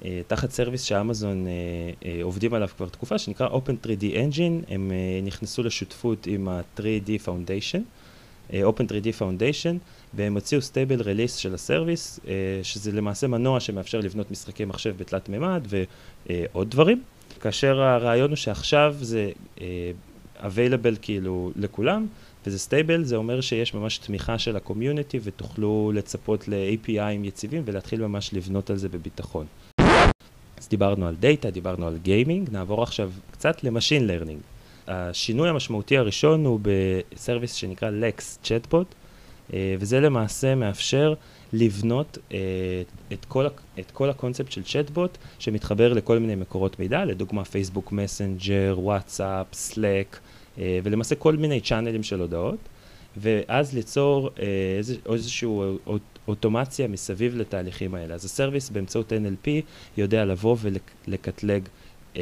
אה, 0.06 0.22
תחת 0.28 0.52
service 0.52 0.84
שאמזון 0.84 1.48
אה, 1.48 2.20
עובדים 2.24 2.54
עליו 2.54 2.70
כבר 2.78 2.90
תקופה, 2.90 3.18
שנקרא 3.18 3.48
Open 3.48 3.86
3D 3.86 4.04
Engine, 4.04 4.72
הם 4.74 4.92
נכנסו 5.24 5.64
לשותפות 5.64 6.28
עם 6.28 6.48
ה-3D 6.48 7.26
Foundation, 7.26 7.80
Open3D 8.52 9.20
Foundation, 9.20 9.76
והם 10.14 10.34
הוציאו 10.34 10.62
stable 10.62 11.02
release 11.02 11.36
של 11.36 11.54
ה-service, 11.54 12.20
שזה 12.64 12.92
למעשה 12.92 13.28
מנוע 13.28 13.60
שמאפשר 13.60 14.00
לבנות 14.00 14.32
משחקי 14.32 14.66
מחשב 14.66 14.96
בתלת 14.98 15.30
מימד 15.30 15.68
ועוד 15.70 16.72
דברים. 16.72 17.02
כאשר 17.42 17.82
הרעיון 17.82 18.30
הוא 18.30 18.36
שעכשיו 18.36 18.96
זה 19.02 19.32
available 20.40 20.98
כאילו 21.02 21.52
לכולם, 21.56 22.08
וזה 22.50 22.60
stable, 22.60 23.04
זה 23.04 23.16
אומר 23.16 23.42
שיש 23.42 23.74
ממש 23.74 23.98
תמיכה 23.98 24.40
של 24.40 24.56
ה-community 24.56 25.20
ותוכלו 25.24 25.92
לצפות 25.96 26.48
ל-APIים 26.48 27.24
יציבים 27.24 27.64
ולהתחיל 27.66 28.08
ממש 28.08 28.34
לבנות 28.34 28.70
על 28.70 28.78
זה 28.78 28.90
בביטחון. 28.90 29.46
אז 30.58 30.70
דיברנו 30.70 31.08
על 31.08 31.16
דאטה, 31.20 31.50
דיברנו 31.50 31.88
על 31.88 31.98
gaming, 31.98 32.50
נעבור 32.52 32.84
עכשיו 32.84 33.12
קצת 33.32 33.64
ל-machine 33.64 34.08
learning. 34.08 34.40
השינוי 34.88 35.50
המשמעותי 35.50 35.98
הראשון 35.98 36.46
הוא 36.46 36.60
ב-service 36.62 37.54
שנקרא 37.54 37.90
Lex 37.90 38.48
Chatbot, 38.48 38.96
אה, 39.54 39.76
וזה 39.80 40.00
למעשה 40.00 40.56
מאפשר 40.56 41.14
לבנות 41.54 42.18
אה, 42.32 42.38
את 43.14 43.26
כל, 43.26 43.46
את 43.80 43.92
כל 43.92 44.10
הקונספט 44.10 44.52
של 44.52 44.64
צ'טבוט 44.64 45.18
שמתחבר 45.40 45.94
לכל 45.94 46.20
מיני 46.20 46.36
מקורות 46.36 46.80
מידע, 46.80 47.06
לדוגמה 47.06 47.46
פייסבוק 47.46 47.92
מסנג'ר, 47.92 48.76
וואטסאפ, 48.78 49.48
סלאק, 49.54 50.20
ולמעשה 50.58 51.16
כל 51.16 51.36
מיני 51.36 51.62
channel-ים 51.62 52.04
של 52.04 52.20
הודעות, 52.20 52.60
ואז 53.18 53.74
ליצור 53.74 54.30
איז, 54.78 54.98
איזושהי 55.14 55.48
אוטומציה 56.28 56.88
מסביב 56.88 57.38
לתהליכים 57.38 57.96
האלה. 57.96 58.14
אז 58.14 58.26
ה-service 58.26 58.70
באמצעות 58.70 59.14
NLP 59.14 59.50
יודע 59.98 60.26
לבוא 60.26 60.58
ולקטלג 60.62 61.64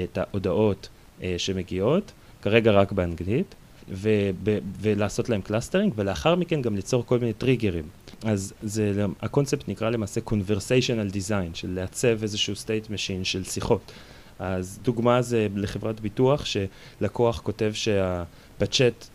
את 0.03 0.17
ההודעות 0.17 0.89
שמגיעות, 1.37 2.11
כרגע 2.41 2.71
רק 2.71 2.91
באנגלית. 2.91 3.55
וב, 3.91 4.47
ולעשות 4.81 5.29
להם 5.29 5.41
clustering, 5.41 5.93
ולאחר 5.95 6.35
מכן 6.35 6.61
גם 6.61 6.75
ליצור 6.75 7.05
כל 7.05 7.19
מיני 7.19 7.33
טריגרים. 7.33 7.83
אז 8.23 8.53
זה, 8.61 9.05
הקונספט 9.21 9.69
נקרא 9.69 9.89
למעשה 9.89 10.21
conversational 10.29 11.13
design, 11.13 11.53
של 11.53 11.69
לעצב 11.69 12.23
איזשהו 12.23 12.53
state 12.53 12.87
machine 12.87 13.23
של 13.23 13.43
שיחות. 13.43 13.91
אז 14.39 14.79
דוגמה 14.83 15.21
זה 15.21 15.47
לחברת 15.55 15.99
ביטוח, 15.99 16.45
שלקוח 16.45 17.39
כותב 17.39 17.71
שבצ'אט 17.73 19.07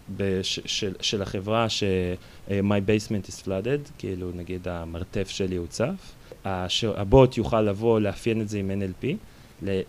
של, 0.42 0.94
של 1.00 1.22
החברה 1.22 1.68
ש- 1.68 1.84
my 2.48 2.80
basement 2.86 3.28
is 3.28 3.46
flooded, 3.46 3.90
כאילו 3.98 4.30
נגיד 4.34 4.68
המרתף 4.68 5.28
שלי 5.28 5.56
הוצף, 5.56 6.12
הבוט 6.96 7.36
יוכל 7.36 7.60
לבוא 7.60 8.00
לאפיין 8.00 8.40
את 8.40 8.48
זה 8.48 8.58
עם 8.58 8.70
NLP. 8.70 9.06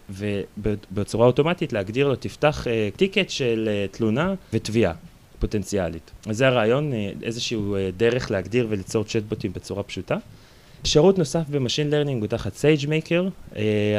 ובצורה 0.10 1.28
אוטומטית 1.28 1.74
להגדיר 1.74 2.08
לו, 2.08 2.16
תפתח 2.16 2.68
uh, 2.68 2.98
טיקט 2.98 3.30
של 3.30 3.70
uh, 3.92 3.98
תלונה 3.98 4.34
ותביעה 4.54 4.94
פוטנציאלית. 5.40 6.12
אז 6.26 6.38
זה 6.38 6.48
הרעיון, 6.48 6.92
uh, 6.92 6.96
איזשהו 7.24 7.76
uh, 7.76 7.80
דרך 7.98 8.32
להגדיר 8.32 8.68
וליצור 8.70 9.04
צ'טבוטים 9.04 9.54
בצורה 9.54 9.84
פשוטה. 9.84 10.18
שירות 10.86 11.18
נוסף 11.18 11.50
ב-machine 11.50 11.90
learning 11.90 12.22
הוא 12.22 12.28
תחת 12.28 12.54
SageMaker. 12.54 13.28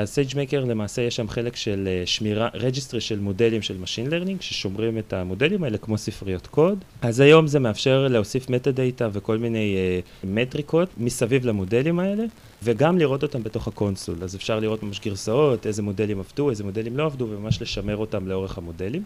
אז 0.03 0.09
SageMaker 0.09 0.64
למעשה 0.64 1.03
יש 1.03 1.17
שם 1.17 1.29
חלק 1.29 1.57
של 1.57 1.88
uh, 2.05 2.09
שמירה, 2.09 2.49
registry 2.54 3.00
של 3.00 3.19
מודלים 3.19 3.62
של 3.62 3.79
machine 3.78 4.06
learning, 4.11 4.40
ששומרים 4.41 4.99
את 4.99 5.12
המודלים 5.12 5.64
האלה 5.64 5.79
כמו 5.79 5.99
ספריות 5.99 6.47
קוד. 6.47 6.79
אז 7.03 7.21
היום 7.21 7.47
זה 7.47 7.59
מאפשר 7.59 8.09
להוסיף 8.09 8.50
metadata 8.50 9.09
וכל 9.12 9.38
מיני 9.38 9.76
uh, 9.76 10.26
מטריקות 10.26 10.88
מסביב 10.99 11.47
למודלים 11.47 11.99
האלה, 11.99 12.25
וגם 12.62 12.99
לראות 12.99 13.23
אותם 13.23 13.43
בתוך 13.43 13.69
ה-console. 13.68 14.16
אז 14.23 14.37
אפשר 14.37 14.61
לראות 14.61 14.83
ממש 14.83 15.00
גרסאות, 15.00 15.67
איזה 15.67 15.83
מודלים 15.83 16.19
עבדו, 16.19 16.50
איזה 16.50 16.64
מודלים 16.64 16.97
לא 16.97 17.05
עבדו, 17.05 17.26
וממש 17.31 17.62
לשמר 17.62 17.97
אותם 17.97 18.29
לאורך 18.29 18.59
המודלים. 18.59 19.03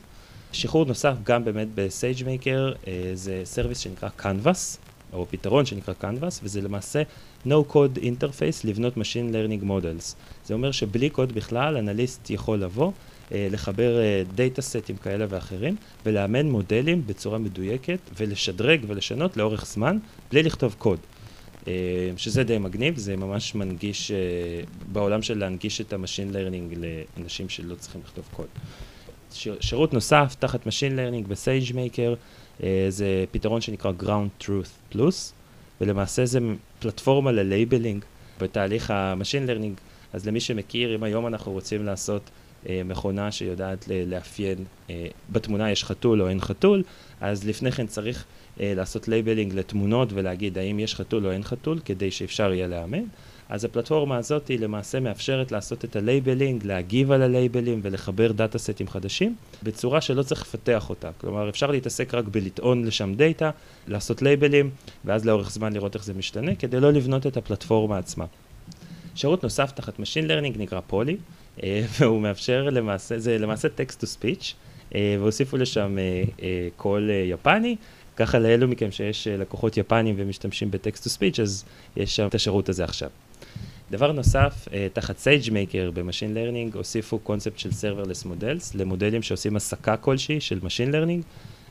שחרור 0.52 0.84
נוסף 0.84 1.14
גם 1.22 1.44
באמת 1.44 1.68
ב-SageMaker, 1.74 2.72
אה, 2.86 3.10
זה 3.14 3.40
service 3.44 3.78
שנקרא 3.78 4.08
Canvas, 4.20 4.78
או 5.12 5.26
פתרון 5.30 5.66
שנקרא 5.66 5.94
Canvas, 6.02 6.40
וזה 6.42 6.60
למעשה 6.60 7.02
No 7.46 7.72
Code 7.72 7.98
Interface 7.98 8.60
לבנות 8.64 8.96
Machine 8.96 9.32
Learning 9.32 9.64
Models. 9.64 10.14
זה 10.44 10.54
אומר 10.54 10.72
שבלי 10.72 11.10
קוד 11.10 11.32
בכלל, 11.32 11.76
אנליסט 11.76 12.30
יכול 12.30 12.58
לבוא, 12.58 12.92
אה, 13.32 13.48
לחבר 13.50 13.96
data 14.34 14.62
set-ים 14.62 14.96
כאלה 14.96 15.26
ואחרים, 15.28 15.76
ולאמן 16.06 16.46
מודלים 16.50 17.02
בצורה 17.06 17.38
מדויקת, 17.38 17.98
ולשדרג 18.16 18.80
ולשנות 18.86 19.36
לאורך 19.36 19.66
זמן, 19.66 19.98
בלי 20.30 20.42
לכתוב 20.42 20.74
קוד. 20.78 20.98
אה, 21.68 21.72
שזה 22.16 22.44
די 22.44 22.58
מגניב, 22.58 22.96
זה 22.96 23.16
ממש 23.16 23.54
מנגיש, 23.54 24.10
אה, 24.10 24.16
בעולם 24.92 25.22
של 25.22 25.38
להנגיש 25.38 25.80
את 25.80 25.92
ה-machine 25.92 26.32
learning 26.32 26.74
לאנשים 27.16 27.48
שלא 27.48 27.74
צריכים 27.74 28.00
לכתוב 28.04 28.24
קוד. 28.36 28.46
שירות 29.60 29.94
נוסף 29.94 30.36
תחת 30.38 30.66
machine 30.66 30.96
learning 30.96 31.26
ב-SageMaker, 31.26 32.14
זה 32.88 33.24
פתרון 33.30 33.60
שנקרא 33.60 33.92
Ground 34.02 34.44
Truth 34.44 34.94
Plus, 34.94 35.32
ולמעשה 35.80 36.26
זה 36.26 36.38
פלטפורמה 36.78 37.32
ל-labeling 37.32 38.04
בתהליך 38.40 38.90
ה-machine 38.90 39.46
learning. 39.46 39.76
אז 40.12 40.26
למי 40.26 40.40
שמכיר, 40.40 40.94
אם 40.94 41.02
היום 41.02 41.26
אנחנו 41.26 41.52
רוצים 41.52 41.86
לעשות 41.86 42.30
אה, 42.68 42.82
מכונה 42.84 43.32
שיודעת 43.32 43.88
לאפיין, 44.06 44.64
אה, 44.90 45.06
בתמונה 45.30 45.70
יש 45.70 45.84
חתול 45.84 46.22
או 46.22 46.28
אין 46.28 46.40
חתול, 46.40 46.82
אז 47.20 47.46
לפני 47.46 47.72
כן 47.72 47.86
צריך 47.86 48.24
אה, 48.60 48.72
לעשות 48.76 49.08
labeling 49.08 49.54
לתמונות 49.54 50.08
ולהגיד 50.12 50.58
האם 50.58 50.78
יש 50.78 50.94
חתול 50.94 51.26
או 51.26 51.30
אין 51.30 51.42
חתול, 51.42 51.78
כדי 51.84 52.10
שאפשר 52.10 52.52
יהיה 52.52 52.66
לאמן. 52.66 53.04
אז 53.48 53.64
הפלטפורמה 53.64 54.16
הזאת 54.16 54.48
היא 54.48 54.60
למעשה 54.60 55.00
מאפשרת 55.00 55.52
לעשות 55.52 55.84
את 55.84 55.96
ה-labeling, 55.96 56.64
להגיב 56.64 57.12
על 57.12 57.22
ה-label-ים 57.22 57.80
ולחבר 57.82 58.32
data 58.32 58.58
set-ים 58.58 58.88
חדשים, 58.88 59.34
בצורה 59.62 60.00
שלא 60.00 60.22
צריך 60.22 60.42
לפתח 60.42 60.90
אותה. 60.90 61.10
כלומר, 61.20 61.48
אפשר 61.48 61.70
להתעסק 61.70 62.14
רק 62.14 62.24
בלטעון 62.24 62.84
לשם 62.84 63.14
data, 63.14 63.50
לעשות 63.86 64.22
labels, 64.22 64.70
ואז 65.04 65.24
לאורך 65.24 65.50
זמן 65.50 65.72
לראות 65.72 65.94
איך 65.94 66.04
זה 66.04 66.14
משתנה, 66.14 66.54
כדי 66.54 66.80
לא 66.80 66.92
לבנות 66.92 67.26
את 67.26 67.36
הפלטפורמה 67.36 67.98
עצמה. 67.98 68.24
שירות 69.14 69.42
נוסף 69.42 69.70
תחת 69.70 69.96
Machine 69.96 70.28
Learning 70.28 70.58
נקרא 70.58 70.80
Polly, 70.86 71.16
אה, 71.62 71.84
והוא 71.98 72.20
מאפשר 72.20 72.68
למעשה, 72.70 73.18
זה 73.18 73.38
למעשה 73.38 73.68
text 73.68 74.02
to 74.02 74.06
speech, 74.06 74.54
אה, 74.94 75.16
והוסיפו 75.20 75.56
לשם 75.56 75.96
קול 76.76 77.10
יפני, 77.24 77.76
ככה 78.16 78.38
לאלו 78.38 78.68
מכם 78.68 78.90
שיש 78.90 79.28
לקוחות 79.28 79.76
יפנים 79.76 80.14
ומשתמשים 80.18 80.70
ב-text 80.70 81.04
to 81.04 81.10
speech, 81.10 81.40
אז 81.40 81.64
יש 81.96 82.16
שם 82.16 82.26
את 82.26 82.34
השירות 82.34 82.68
הזה 82.68 82.84
עכשיו. 82.84 83.10
דבר 83.90 84.12
נוסף, 84.12 84.68
תחת 84.92 85.16
SageMaker 85.16 85.90
ב-machine 85.94 86.34
learning 86.34 86.76
הוסיפו 86.76 87.18
קונספט 87.18 87.58
של 87.58 87.70
Serverless 87.70 88.26
Models 88.26 88.70
למודלים 88.74 89.22
שעושים 89.22 89.56
הסקה 89.56 89.96
כלשהי 89.96 90.40
של 90.40 90.58
machine 90.62 90.90
learning, 90.92 91.22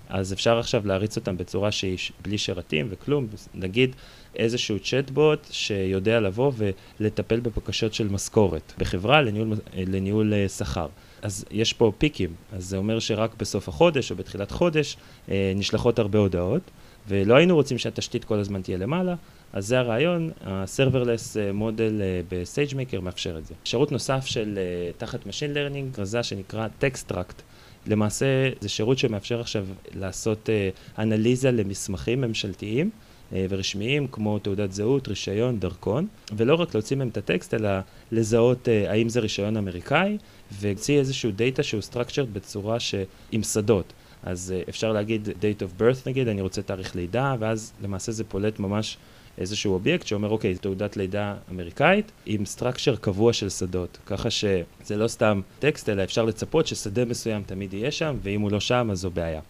אז 0.09 0.33
אפשר 0.33 0.57
עכשיו 0.59 0.87
להריץ 0.87 1.17
אותם 1.17 1.37
בצורה 1.37 1.71
שהיא 1.71 1.97
בלי 2.21 2.37
שרתים 2.37 2.87
וכלום, 2.89 3.27
נגיד 3.55 3.95
איזשהו 4.35 4.79
צ'טבוט 4.79 5.47
שיודע 5.51 6.19
לבוא 6.19 6.51
ולטפל 6.99 7.39
בבקשות 7.39 7.93
של 7.93 8.07
משכורת 8.07 8.73
בחברה 8.77 9.21
לניהול, 9.21 9.53
לניהול 9.75 10.33
שכר. 10.47 10.87
אז 11.21 11.45
יש 11.51 11.73
פה 11.73 11.91
פיקים, 11.97 12.29
אז 12.53 12.65
זה 12.65 12.77
אומר 12.77 12.99
שרק 12.99 13.31
בסוף 13.37 13.69
החודש 13.69 14.11
או 14.11 14.15
בתחילת 14.15 14.51
חודש 14.51 14.97
אה, 15.31 15.53
נשלחות 15.55 15.99
הרבה 15.99 16.19
הודעות, 16.19 16.61
ולא 17.07 17.35
היינו 17.35 17.55
רוצים 17.55 17.77
שהתשתית 17.77 18.23
כל 18.23 18.39
הזמן 18.39 18.61
תהיה 18.61 18.77
למעלה, 18.77 19.15
אז 19.53 19.67
זה 19.67 19.79
הרעיון, 19.79 20.31
ה-serverless 20.45 21.53
מודל 21.53 22.01
אה, 22.01 22.21
ב-SageMaker 22.29 23.01
מאפשר 23.01 23.37
את 23.37 23.45
זה. 23.45 23.53
שירות 23.63 23.91
נוסף 23.91 24.25
של 24.25 24.57
אה, 24.57 24.91
תחת 24.97 25.19
Machine 25.23 25.55
Learning, 25.55 25.95
כרזה 25.95 26.23
שנקרא 26.23 26.67
Textract. 26.81 27.41
למעשה 27.87 28.25
זה 28.59 28.69
שירות 28.69 28.97
שמאפשר 28.97 29.39
עכשיו 29.39 29.65
לעשות 29.95 30.49
אה, 30.49 30.69
אנליזה 30.97 31.51
למסמכים 31.51 32.21
ממשלתיים. 32.21 32.89
אה, 33.33 33.45
ורשמיים 33.49 34.07
כמו 34.11 34.39
תעודת 34.39 34.71
זהות, 34.71 35.07
רישיון, 35.07 35.59
דרכון, 35.59 36.07
ולא 36.37 36.55
רק 36.55 36.73
להוציא 36.73 36.97
מהם 36.97 37.07
את 37.07 37.17
הטקסט, 37.17 37.53
אלא 37.53 37.69
לזהות 38.11 38.69
אה, 38.69 38.91
האם 38.91 39.09
זה 39.09 39.19
רישיון 39.19 39.57
אמריקאי, 39.57 40.17
והוציא 40.51 40.99
איזשהו 40.99 41.31
data 41.31 41.63
שהוא 41.63 41.81
structured 41.91 42.27
בצורה 42.33 42.79
ש... 42.79 42.95
עם 43.31 43.43
שדות. 43.43 43.93
אז 44.23 44.53
אה, 44.55 44.61
אפשר 44.69 44.91
להגיד 44.91 45.27
date 45.27 45.61
of 45.61 45.81
birth 45.81 46.09
נגיד, 46.09 46.27
אני 46.27 46.41
רוצה 46.41 46.61
תאריך 46.61 46.95
לידה, 46.95 47.35
ואז 47.39 47.73
למעשה 47.83 48.11
זה 48.11 48.23
פולט 48.23 48.59
ממש 48.59 48.97
איזשהו 49.37 49.73
אובייקט 49.73 50.07
שאומר, 50.07 50.29
אוקיי, 50.29 50.55
תעודת 50.55 50.97
לידה 50.97 51.35
אמריקאית 51.51 52.11
עם 52.25 52.43
structure 52.57 52.97
קבוע 53.01 53.33
של 53.33 53.49
שדות. 53.49 53.97
ככה 54.05 54.29
שזה 54.29 54.97
לא 54.97 55.07
סתם 55.07 55.41
טקסט, 55.59 55.89
אלא 55.89 56.03
אפשר 56.03 56.25
לצפות 56.25 56.67
ששדה 56.67 57.05
מסוים 57.05 57.43
תמיד 57.45 57.73
יהיה 57.73 57.91
שם, 57.91 58.17
ואם 58.23 58.41
הוא 58.41 58.51
לא 58.51 58.59
שם, 58.59 58.89
אז 58.91 58.99
זו 58.99 59.11
בעיה. 59.11 59.41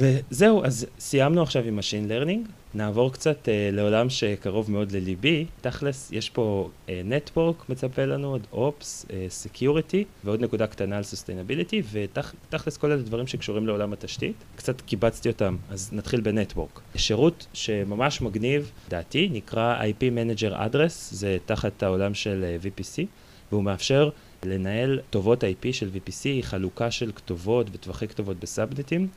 וזהו, 0.00 0.64
אז 0.64 0.86
סיימנו 0.98 1.42
עכשיו 1.42 1.64
עם 1.64 1.78
Machine 1.78 2.10
Learning, 2.10 2.50
נעבור 2.74 3.12
קצת 3.12 3.44
uh, 3.44 3.74
לעולם 3.74 4.10
שקרוב 4.10 4.70
מאוד 4.70 4.92
לליבי. 4.92 5.46
תכלס, 5.60 6.08
יש 6.12 6.30
פה 6.30 6.70
uh, 6.86 6.90
Network 6.90 7.64
מצפה 7.68 8.04
לנו, 8.04 8.28
עוד 8.28 8.46
Ops, 8.52 9.06
uh, 9.06 9.10
Security, 9.44 10.04
ועוד 10.24 10.40
נקודה 10.40 10.66
קטנה 10.66 10.96
על 10.96 11.02
Sustainability, 11.02 11.76
ותכלס 11.92 12.76
כל 12.76 12.92
הדברים 12.92 13.26
שקשורים 13.26 13.66
לעולם 13.66 13.92
התשתית. 13.92 14.34
קצת 14.56 14.80
קיבצתי 14.80 15.28
אותם, 15.28 15.56
אז 15.70 15.90
נתחיל 15.92 16.20
בנטוורק. 16.20 16.80
שירות 16.96 17.46
שממש 17.52 18.20
מגניב, 18.20 18.70
דעתי, 18.88 19.28
נקרא 19.32 19.82
IP 19.82 20.02
Manager 20.02 20.52
Address, 20.52 20.92
זה 21.10 21.38
תחת 21.46 21.82
העולם 21.82 22.14
של 22.14 22.44
uh, 22.44 22.66
VPC, 22.66 23.02
והוא 23.52 23.64
מאפשר 23.64 24.10
לנהל 24.44 25.00
כתובות 25.08 25.44
IP 25.44 25.72
של 25.72 25.88
VPC, 25.94 26.24
היא 26.24 26.44
חלוקה 26.44 26.90
של 26.90 27.12
כתובות 27.12 27.66
וטווחי 27.72 28.08
כתובות 28.08 28.40
בסאבנטים 28.40 29.08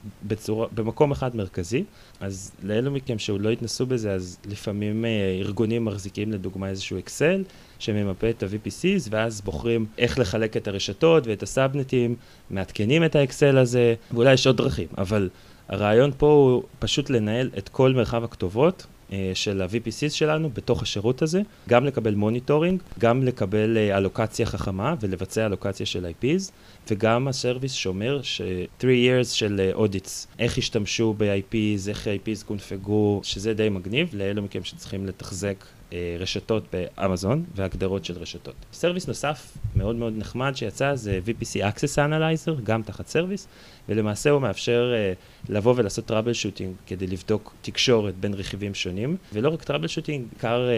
במקום 0.52 1.12
אחד 1.12 1.36
מרכזי. 1.36 1.84
אז 2.20 2.52
לאלו 2.64 2.92
מכם 2.92 3.20
שאולי 3.20 3.40
לא 3.40 3.50
התנסו 3.50 3.86
בזה, 3.86 4.12
אז 4.12 4.38
לפעמים 4.46 5.06
אה, 5.06 5.10
ארגונים 5.40 5.86
מחזיקים 5.86 6.32
לדוגמה 6.32 6.70
איזשהו 6.70 7.00
אקסל 7.00 7.44
שממפה 7.80 8.30
את 8.30 8.44
ה-VPCs, 8.44 9.08
ואז 9.10 9.42
בוחרים 9.42 9.86
איך 9.98 10.20
לחלק 10.20 10.58
את 10.58 10.68
הרשתות 10.68 11.28
ואת 11.28 11.44
ה-subnets, 11.44 12.16
מעדכנים 12.50 13.06
את 13.06 13.16
האקסל 13.16 13.58
הזה, 13.58 13.96
ואולי 14.12 14.34
יש 14.34 14.48
עוד 14.48 14.58
דרכים, 14.58 14.88
אבל 14.98 15.30
הרעיון 15.68 16.12
פה 16.18 16.28
הוא 16.28 16.64
פשוט 16.80 17.10
לנהל 17.10 17.50
את 17.58 17.70
כל 17.70 17.94
מרחב 17.94 18.24
הכתובות 18.24 18.86
של 19.34 19.62
ה-VPCs 19.62 20.10
שלנו 20.10 20.50
בתוך 20.54 20.82
השירות 20.82 21.22
הזה, 21.22 21.42
גם 21.70 21.86
לקבל 21.86 22.14
monitoring, 22.16 22.82
גם 23.00 23.24
לקבל 23.24 23.78
אה, 23.78 23.98
allocation 23.98 24.46
חכמה 24.46 24.96
ולבצע 25.02 25.46
allocation 25.46 25.86
של 25.86 26.06
IPs, 26.06 26.52
וגם 26.92 27.28
ה-service 27.28 27.74
שומר 27.74 28.22
ש- 28.22 28.42
3 28.82 28.94
years 28.94 29.28
של 29.34 29.62
אה, 29.76 29.86
audits, 29.86 30.28
איך 30.40 30.58
השתמשו 30.58 31.14
ב-IPs, 31.18 31.90
איך 31.90 32.08
ה-IPs 32.08 32.46
קונפגו, 32.46 33.20
שזה 33.24 33.54
די 33.54 33.70
מגניב 33.70 34.10
לאלו 34.14 34.42
מכם 34.42 34.64
שצריכים 34.64 35.06
לתחזק 35.06 35.66
רשתות 36.20 36.64
באמזון 36.74 37.44
והגדרות 37.56 38.06
של 38.06 38.18
רשתות. 38.18 38.56
service 38.74 39.08
נוסף 39.08 39.58
מאוד 39.76 39.96
מאוד 39.96 40.14
נחמד 40.18 40.52
שיצא 40.56 40.96
זה 40.96 41.20
VPC 41.26 41.62
Access 41.62 41.96
Analyzer, 41.96 42.62
גם 42.64 42.84
תחת 42.84 43.08
service, 43.08 43.48
ולמעשה 43.90 44.30
הוא 44.30 44.42
מאפשר 44.42 44.94
uh, 44.94 45.52
לבוא 45.52 45.74
ולעשות 45.78 46.06
troubleshooting 46.06 46.76
כדי 46.88 47.08
לבדוק 47.08 47.54
תקשורת 47.62 48.16
בין 48.16 48.34
רכיבים 48.34 48.74
שונים, 48.74 49.18
ולא 49.34 49.50
רק 49.50 49.64
troubleshooting, 49.64 50.26
בעיקר 50.32 50.70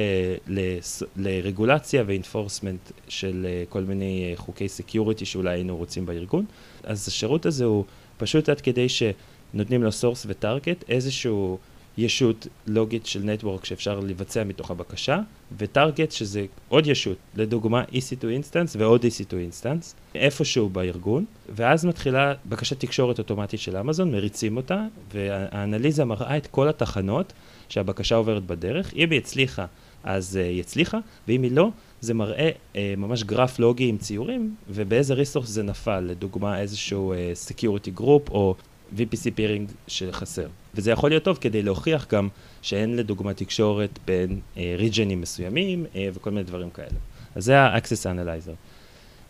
לס- 0.48 1.04
לרגולציה 1.16 2.04
ו-enforcement 2.08 2.92
של 3.08 3.48
כל 3.70 3.82
מיני 3.82 4.34
חוקי 4.36 4.70
security 4.70 5.26
שאולי 5.26 5.54
היינו 5.54 5.78
רוצים 5.78 6.06
בארגון. 6.06 6.46
אז 6.84 7.08
השירות 7.08 7.46
הזה 7.46 7.66
הוא 7.66 7.86
פשוט 8.18 8.50
עד 8.50 8.62
כדי 8.62 8.88
שנותנים 8.90 9.84
לו 9.84 9.92
source 9.92 10.26
ו-target, 10.30 10.84
איזשהו... 10.90 11.58
ישות 11.98 12.48
לוגית 12.68 13.06
של 13.06 13.24
network 13.24 13.66
שאפשר 13.66 14.00
לבצע 14.00 14.44
מתוך 14.44 14.72
הבקשה, 14.72 15.20
ו-target 15.58 16.12
שזה 16.12 16.46
עוד 16.70 16.88
ישות, 16.88 17.18
לדוגמה 17.36 17.84
EC2 17.84 18.24
instance 18.24 18.76
ועוד 18.78 19.06
EC2 19.06 19.32
instance, 19.32 20.16
איפשהו 20.16 20.70
בארגון, 20.70 21.26
ואז 21.56 21.86
מתחילה 21.86 22.34
בקשת 22.46 22.80
תקשורת 22.80 23.20
אוטומטית 23.20 23.60
של 23.60 23.78
אמזון, 23.78 24.12
מריצים 24.12 24.58
אותה, 24.58 24.86
והאנליזה 25.14 26.06
מראה 26.06 26.38
את 26.38 26.48
כל 26.48 26.70
התחנות 26.70 27.34
שהבקשה 27.70 28.16
עוברת 28.16 28.46
בדרך, 28.46 28.94
אם 28.96 29.12
היא 29.12 29.20
הצליחה 29.20 29.66
אז 30.06 30.40
uh, 30.42 30.46
היא 30.46 30.60
הצליחה, 30.60 30.98
ואם 31.28 31.44
היא 31.44 31.52
לא, 31.52 31.70
זה 32.02 32.14
מראה 32.14 32.50
uh, 32.50 32.78
ממש 32.98 33.24
גרף 33.24 33.60
לוגי 33.60 33.88
עם 33.88 33.98
ציורים, 33.98 34.56
ובאיזה 34.70 35.14
resource 35.14 35.50
זה 35.50 35.64
נפל, 35.64 36.00
לדוגמה 36.00 36.60
איזשהו 36.60 37.14
uh, 37.14 37.50
security 37.52 38.00
group 38.00 38.30
או 38.30 38.56
VPC 38.98 39.26
peering 39.38 39.72
שחסר. 39.88 40.48
וזה 40.76 40.92
יכול 40.92 41.10
להיות 41.10 41.24
טוב 41.24 41.38
כדי 41.42 41.62
להוכיח 41.62 42.08
גם 42.14 42.30
שאין 42.62 42.96
לדוגמה 42.96 43.34
תקשורת 43.34 44.00
בין 44.06 44.40
regions 44.78 45.20
uh, 45.20 45.22
מסוימים 45.22 45.86
uh, 45.86 45.98
וכל 46.14 46.30
מיני 46.32 46.44
דברים 46.44 46.70
כאלה. 46.70 46.98
אז 47.36 47.46
זה 47.46 47.60
ה-Access 47.60 48.04
Analyzer. 48.06 48.56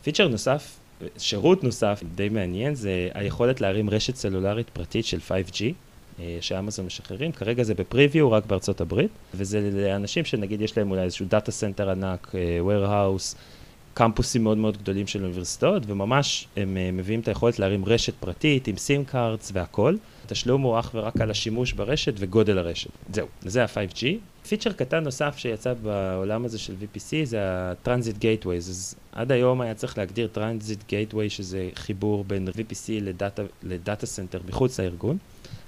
feature 0.04 0.28
נוסף, 0.28 0.80
שירות 1.18 1.64
נוסף 1.64 2.04
די 2.16 2.30
מעניין, 2.30 2.76
זה 2.76 3.10
היכולת 3.14 3.62
להרים 3.62 3.90
רשת 3.90 4.16
סלולרית 4.16 4.70
פרטית 4.70 5.06
של 5.06 5.20
5G. 5.28 5.64
שאמזון 6.42 6.86
משחררים, 6.86 7.32
כרגע 7.32 7.64
זה 7.64 7.74
ב-preview 7.74 8.32
רק 8.32 8.46
בארצות 8.46 8.82
הברית, 8.82 9.12
וזה 9.34 9.70
לאנשים 9.74 10.26
שנגיד 10.26 10.62
יש 10.62 10.78
להם 10.78 10.92
אולי 10.92 11.02
איזשהו 11.02 11.26
data 11.30 11.52
center 11.52 11.90
ענק, 11.90 12.36
warehouse, 12.68 13.36
קמפוסים 13.96 14.44
מאוד 14.44 14.58
מאוד 14.58 14.78
גדולים 14.78 15.08
של 15.08 15.24
אוניברסיטאות, 15.24 15.84
וממש 15.88 16.48
הם 16.58 16.78
מביאים 16.94 17.20
את 17.20 17.28
היכולת 17.28 17.60
להרים 17.60 17.86
רשת 17.86 18.14
פרטית 18.20 18.68
עם 18.68 18.78
SIM 18.78 19.06
cards 19.06 19.52
והכל. 19.54 19.96
התשלום 20.26 20.62
הוא 20.62 20.80
אך 20.80 20.92
ורק 20.94 21.22
על 21.22 21.32
השימוש 21.32 21.74
ברשת 21.74 22.14
וגודל 22.18 22.58
הרשת. 22.58 22.90
זהו, 23.14 23.28
זה 23.42 23.64
ה-5G. 23.64 24.06
feature 24.48 24.72
קטן 24.72 25.04
נוסף 25.04 25.38
שיצא 25.38 25.74
בעולם 25.74 26.46
הזה 26.46 26.60
של 26.60 26.74
VPC 26.74 27.10
זה 27.24 27.42
ה-Transit 27.44 28.22
Gateways. 28.22 28.58
אז 28.58 28.96
עד 29.12 29.32
היום 29.32 29.62
היה 29.62 29.74
צריך 29.74 29.98
להגדיר 29.98 30.30
Transit 30.36 30.92
Gateway 30.92 31.30
שזה 31.30 31.70
חיבור 31.76 32.24
בין 32.24 32.48
VPC 32.48 32.90
ל-data, 32.90 33.44
ל-data 33.64 34.06
center 34.06 34.40
מחוץ 34.48 34.80
לארגון. 34.80 35.18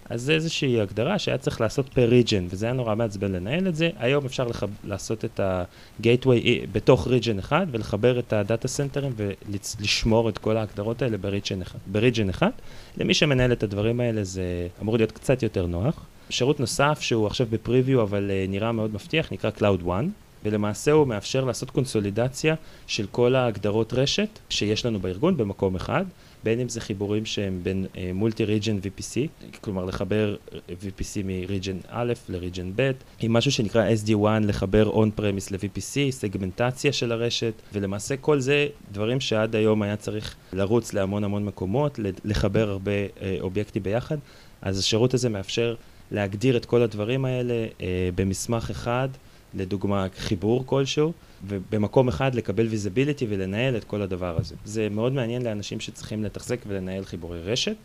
אז 0.10 0.22
זה 0.22 0.34
איזושהי 0.34 0.82
הגדרה 0.82 1.20
שהיה 1.20 1.38
צריך 1.38 1.62
לעשות 1.62 1.90
per 1.90 2.10
region, 2.10 2.48
וזה 2.50 2.66
היה 2.66 2.74
נורא 2.74 2.96
מעצבן 2.96 3.32
לנהל 3.32 3.68
את 3.68 3.76
זה. 3.76 3.90
היום 3.98 4.26
אפשר 4.26 4.48
לחב... 4.48 4.70
לעשות 4.84 5.26
את 5.26 5.40
ה-gateway 5.40 6.48
בתוך 6.72 7.08
region 7.08 7.40
אחד, 7.40 7.68
ולחבר 7.72 8.20
את 8.20 8.34
ה-data 8.34 8.68
centers 8.68 9.14
ולשמור 9.16 10.30
את 10.30 10.38
כל 10.38 10.58
ההגדרות 10.58 11.02
האלה 11.02 11.18
ב-region 11.18 11.62
אחד. 11.62 11.80
ב-region 11.88 12.30
אחד. 12.30 12.52
למי 12.98 13.14
שמנהל 13.14 13.52
את 13.52 13.64
הדברים 13.64 14.00
האלה 14.00 14.24
זה 14.24 14.68
אמור 14.82 14.98
להיות 14.98 15.12
קצת 15.12 15.44
יותר 15.44 15.66
נוח. 15.66 16.06
שירות 16.30 16.60
נוסף 16.60 16.98
שהוא 17.02 17.28
עכשיו 17.28 17.48
בפריוויו 17.50 18.02
אבל 18.02 18.32
uh, 18.32 18.52
נראה 18.52 18.72
מאוד 18.72 18.94
מבטיח, 18.94 19.32
נקרא 19.32 19.50
Cloud 19.58 19.86
One. 19.86 20.06
ולמעשה 20.44 20.92
הוא 20.92 21.08
מאפשר 21.08 21.46
לעשות 21.46 21.70
קונסולידציה 21.72 22.56
של 22.88 23.06
כל 23.12 23.36
ההגדרות 23.36 23.94
רשת 23.94 24.40
שיש 24.50 24.86
לנו 24.86 25.00
בארגון 25.00 25.38
במקום 25.38 25.76
אחד, 25.76 26.06
בין 26.48 26.60
אם 26.60 26.70
זה 26.70 26.82
חיבורים 26.82 27.26
שהם 27.26 27.60
בין 27.64 27.86
מולטי 28.14 28.46
ריג'ן 28.46 28.78
VPC, 28.78 29.46
כלומר 29.62 29.86
לחבר 29.86 30.36
VPC 30.70 31.24
מריג'ן 31.26 31.78
א' 31.90 32.14
לריג'ן 32.30 32.72
ב', 32.76 32.92
עם 33.20 33.34
משהו 33.34 33.52
שנקרא 33.52 33.90
SD1 33.90 34.28
לחבר 34.42 34.86
און 34.86 35.12
פרמיס 35.12 35.52
ל-VPC, 35.52 36.12
סגמנטציה 36.12 36.94
של 36.94 37.12
הרשת, 37.12 37.54
ולמעשה 37.74 38.18
כל 38.18 38.40
זה 38.40 38.68
דברים 38.92 39.20
שעד 39.20 39.56
היום 39.56 39.82
היה 39.82 39.96
צריך 39.96 40.36
לרוץ 40.54 40.94
להמון 40.94 41.24
המון 41.24 41.46
מקומות, 41.46 42.00
לחבר 42.26 42.70
הרבה 42.70 42.92
אה, 42.92 43.38
אובייקטים 43.42 43.84
ביחד, 43.84 44.18
אז 44.62 44.80
השירות 44.80 45.14
הזה 45.14 45.30
מאפשר 45.30 45.76
להגדיר 46.12 46.58
את 46.58 46.66
כל 46.66 46.82
הדברים 46.82 47.26
האלה 47.26 47.66
אה, 47.82 48.10
במסמך 48.16 48.70
אחד. 48.70 49.10
לדוגמה 49.58 50.08
חיבור 50.18 50.64
כלשהו, 50.66 51.14
ובמקום 51.48 52.08
אחד 52.08 52.36
לקבל 52.36 52.68
visibility 52.68 53.26
ולנהל 53.30 53.78
את 53.78 53.84
כל 53.84 54.02
הדבר 54.02 54.38
הזה. 54.38 54.56
זה 54.66 54.88
מאוד 54.92 55.14
מעניין 55.14 55.42
לאנשים 55.42 55.80
שצריכים 55.80 56.24
לתחזק 56.24 56.60
ולנהל 56.68 57.06
חיבורי 57.06 57.42
רשת. 57.42 57.76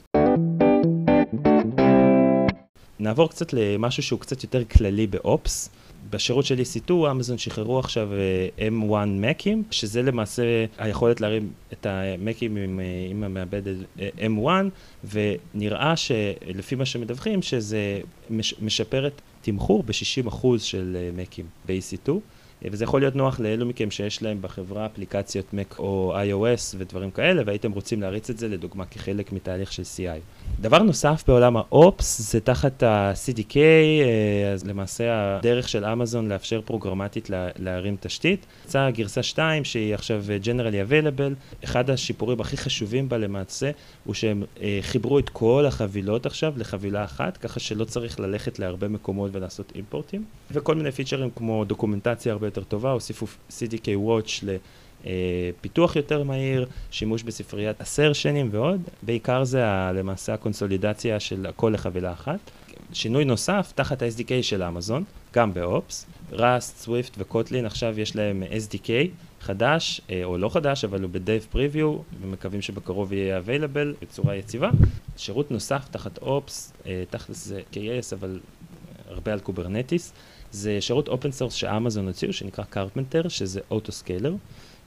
נעבור 3.03 3.29
קצת 3.29 3.53
למשהו 3.53 4.03
שהוא 4.03 4.21
קצת 4.21 4.43
יותר 4.43 4.65
כללי 4.65 5.07
ב-Ops. 5.07 5.71
בשירות 6.11 6.45
של 6.45 6.59
EC2, 6.59 6.93
אמזון 7.11 7.39
שחררו 7.39 7.79
עכשיו 7.79 8.09
M1 8.59 8.95
Macים, 9.07 9.63
שזה 9.71 10.03
למעשה 10.03 10.43
היכולת 10.79 11.21
להרים 11.21 11.51
את 11.73 11.87
המקים 11.87 12.57
עם, 12.57 12.81
עם 13.11 13.25
המעבד 13.25 13.63
M1, 14.19 14.49
ונראה 15.11 15.97
שלפי 15.97 16.75
מה 16.75 16.85
שמדווחים, 16.85 17.43
שזה 17.43 18.01
משפר 18.61 19.07
את 19.07 19.21
תמחור 19.43 19.83
ב-60% 19.83 20.47
של 20.59 20.97
מקים 21.17 21.47
ב-EC2. 21.67 22.13
וזה 22.71 22.85
יכול 22.85 23.01
להיות 23.01 23.17
נוח 23.17 23.41
לאלו 23.41 23.67
מכם 23.67 23.91
שיש 23.91 24.23
להם 24.23 24.39
בחברה 24.41 24.87
אפליקציות 24.87 25.47
Mac 25.55 25.79
או 25.79 26.15
iOS 26.31 26.77
ודברים 26.79 27.11
כאלה, 27.11 27.43
והייתם 27.47 27.73
רוצים 27.73 28.01
להריץ 28.01 28.31
את 28.31 28.39
זה 28.39 28.49
לדוגמה 28.49 28.85
כחלק 28.85 29.33
מתהליך 29.33 29.73
של 29.73 29.83
CI. 29.83 30.21
דבר 30.61 30.83
נוסף 30.83 31.25
בעולם 31.27 31.57
האופס 31.57 32.33
זה 32.33 32.41
תחת 32.41 32.83
ה-CDK, 32.83 33.57
אז 34.55 34.67
למעשה 34.67 35.37
הדרך 35.39 35.69
של 35.69 35.85
אמזון 35.85 36.29
לאפשר 36.29 36.61
פרוגרמטית 36.65 37.31
לה, 37.31 37.49
להרים 37.59 37.97
תשתית. 38.01 38.47
יצאה 38.65 38.91
גרסה 38.91 39.23
2 39.23 39.65
שהיא 39.65 39.95
עכשיו 39.95 40.25
Generally 40.45 40.91
Available, 40.91 41.63
אחד 41.65 41.91
השיפורים 41.91 42.41
הכי 42.41 42.57
חשובים 42.57 43.09
בה 43.09 43.19
למעשה 43.19 43.71
הוא 44.05 44.15
שהם 44.15 44.43
אה, 44.61 44.79
חיברו 44.83 45.19
את 45.19 45.29
כל 45.29 45.65
החבילות 45.69 46.27
עכשיו 46.27 46.53
לחבילה 46.57 47.05
אחת, 47.05 47.37
ככה 47.37 47.61
שלא 47.61 47.85
צריך 47.85 48.21
ללכת 48.21 48.59
להרבה 48.59 48.89
מקומות 48.89 49.31
ולעשות 49.35 49.73
אימפורטים, 49.75 50.25
וכל 50.51 50.75
מיני 50.75 50.93
פיצ'רים 50.93 51.31
כמו 51.37 51.65
דוקומנטציה 51.65 52.33
הרבה 52.33 52.51
יותר 52.53 52.65
טובה, 52.65 52.91
הוסיפו 52.91 53.27
CDK 53.51 53.87
Watch 54.07 54.31
ל... 54.43 54.57
פיתוח 55.61 55.97
יותר 55.97 56.23
מהיר, 56.23 56.67
שימוש 56.91 57.23
בספריית 57.23 57.81
אסרשנים 57.81 58.49
ועוד, 58.53 58.81
בעיקר 59.03 59.45
זה 59.45 59.65
למעשה 59.95 60.35
הקונסולידציה 60.35 61.21
של 61.21 61.47
הכל 61.47 61.71
לחבילה 61.75 62.13
אחת. 62.13 62.39
שינוי 62.93 63.25
נוסף, 63.25 63.73
תחת 63.75 64.03
ה-SDK 64.03 64.43
של 64.43 64.63
אמזון, 64.63 65.05
גם 65.35 65.55
באופס, 65.55 66.07
ראסט, 66.33 66.77
סוויפט 66.77 67.15
וקוטלין 67.19 67.67
עכשיו 67.67 68.01
יש 68.01 68.17
להם 68.17 68.43
SDK 68.43 68.89
חדש, 69.41 70.01
או 70.25 70.39
לא 70.39 70.49
חדש, 70.49 70.85
אבל 70.85 71.03
הוא 71.03 71.11
ב-Dev 71.11 71.55
Preview, 71.55 72.17
ומקווים 72.23 72.63
שבקרוב 72.63 73.13
יהיה 73.13 73.41
available 73.41 74.03
בצורה 74.03 74.37
יציבה. 74.37 74.71
שירות 75.17 75.51
נוסף 75.51 75.89
תחת 75.91 76.19
Ops, 76.19 76.73
תחת 77.11 77.35
EKS, 77.35 78.15
אבל 78.17 78.41
הרבה 79.09 79.33
על 79.33 79.41
Kubernetes, 79.41 80.13
זה 80.53 80.81
שירות 80.81 81.09
open 81.09 81.33
source 81.33 81.55
שאמזון 81.55 82.07
הוציאו, 82.07 82.33
שנקרא 82.33 82.65
Karpenter, 82.65 83.29
שזה 83.29 83.61
autoscaler. 83.71 84.35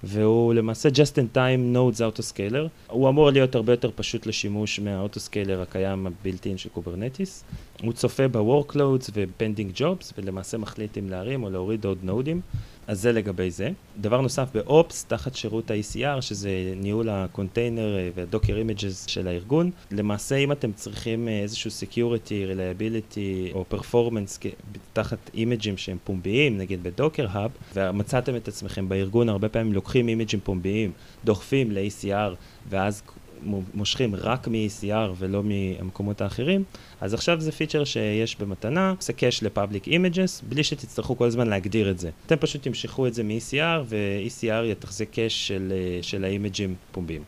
והוא 0.03 0.53
למעשה 0.53 0.89
just 0.89 1.17
in 1.17 1.37
time 1.37 1.75
nodes 1.75 1.99
autoscaler. 1.99 2.67
הוא 2.87 3.09
אמור 3.09 3.29
להיות 3.29 3.55
הרבה 3.55 3.73
יותר 3.73 3.89
פשוט 3.95 4.25
לשימוש 4.25 4.79
מה-autoscaler 4.79 5.61
הקיים 5.61 6.07
ה-built-in 6.07 6.57
של 6.57 6.69
Kubernetes. 6.69 7.43
הוא 7.81 7.93
צופה 7.93 8.27
ב-workloads 8.27 9.09
ו-pending 9.13 9.79
jobs 9.79 10.13
ולמעשה 10.17 10.57
מחליט 10.57 10.97
אם 10.97 11.09
להרים 11.09 11.43
או 11.43 11.49
להוריד 11.49 11.85
עוד 11.85 11.97
nodes. 12.03 12.41
אז 12.87 13.01
זה 13.01 13.11
לגבי 13.11 13.51
זה. 13.51 13.69
דבר 14.01 14.21
נוסף 14.21 14.49
ב-Ops, 14.53 15.03
תחת 15.03 15.35
שירות 15.35 15.71
ה-ECR, 15.71 16.21
שזה 16.21 16.49
ניהול 16.75 17.09
ה-container 17.09 17.97
אה, 17.97 18.09
וה-Docker 18.15 18.57
images 18.57 19.05
של 19.05 19.27
הארגון. 19.27 19.71
למעשה, 19.91 20.35
אם 20.35 20.51
אתם 20.51 20.71
צריכים 20.71 21.27
אה, 21.27 21.39
איזשהו 21.39 21.71
security, 21.71 22.51
reliability 22.53 23.53
או 23.53 23.65
performance 23.71 24.47
תחת 24.93 25.29
images 25.33 25.77
שהם 25.77 25.97
פומביים, 26.03 26.57
נגיד 26.57 26.83
ב-Docker 26.83 27.27
Hub, 27.29 27.51
ומצאתם 27.75 28.35
את 28.35 28.47
עצמכם 28.47 28.89
בארגון, 28.89 29.29
הרבה 29.29 29.49
פעמים 29.49 29.73
לוקחים 29.73 30.07
images 30.07 30.39
פומביים, 30.43 30.91
דוחפים 31.25 31.71
ל-ECR, 31.71 32.35
ואז 32.69 33.01
מושכים 33.73 34.15
רק 34.15 34.47
מ-ECR 34.47 35.11
ולא 35.17 35.43
מהמקומות 35.43 36.21
האחרים, 36.21 36.63
אז 37.01 37.13
עכשיו 37.13 37.41
זה 37.41 37.51
feature 37.51 37.83
שיש 37.83 38.35
במתנה, 38.39 38.93
עושה 38.97 39.13
cache 39.13 39.43
ל-public 39.43 39.87
images, 39.87 40.41
בלי 40.49 40.63
שתצטרכו 40.63 41.17
כל 41.17 41.25
הזמן 41.25 41.47
להגדיר 41.47 41.91
את 41.91 41.99
זה. 41.99 42.09
אתם 42.25 42.35
פשוט 42.35 42.63
תמשכו 42.63 43.07
את 43.07 43.13
זה 43.13 43.23
מ-ECR, 43.23 43.81
ו-ECR 43.85 44.65
יתחזק 44.65 45.09
cache 45.09 45.47
של, 45.47 45.73
של 46.01 46.23
האימג'ים 46.23 46.75
פומביים. 46.91 47.21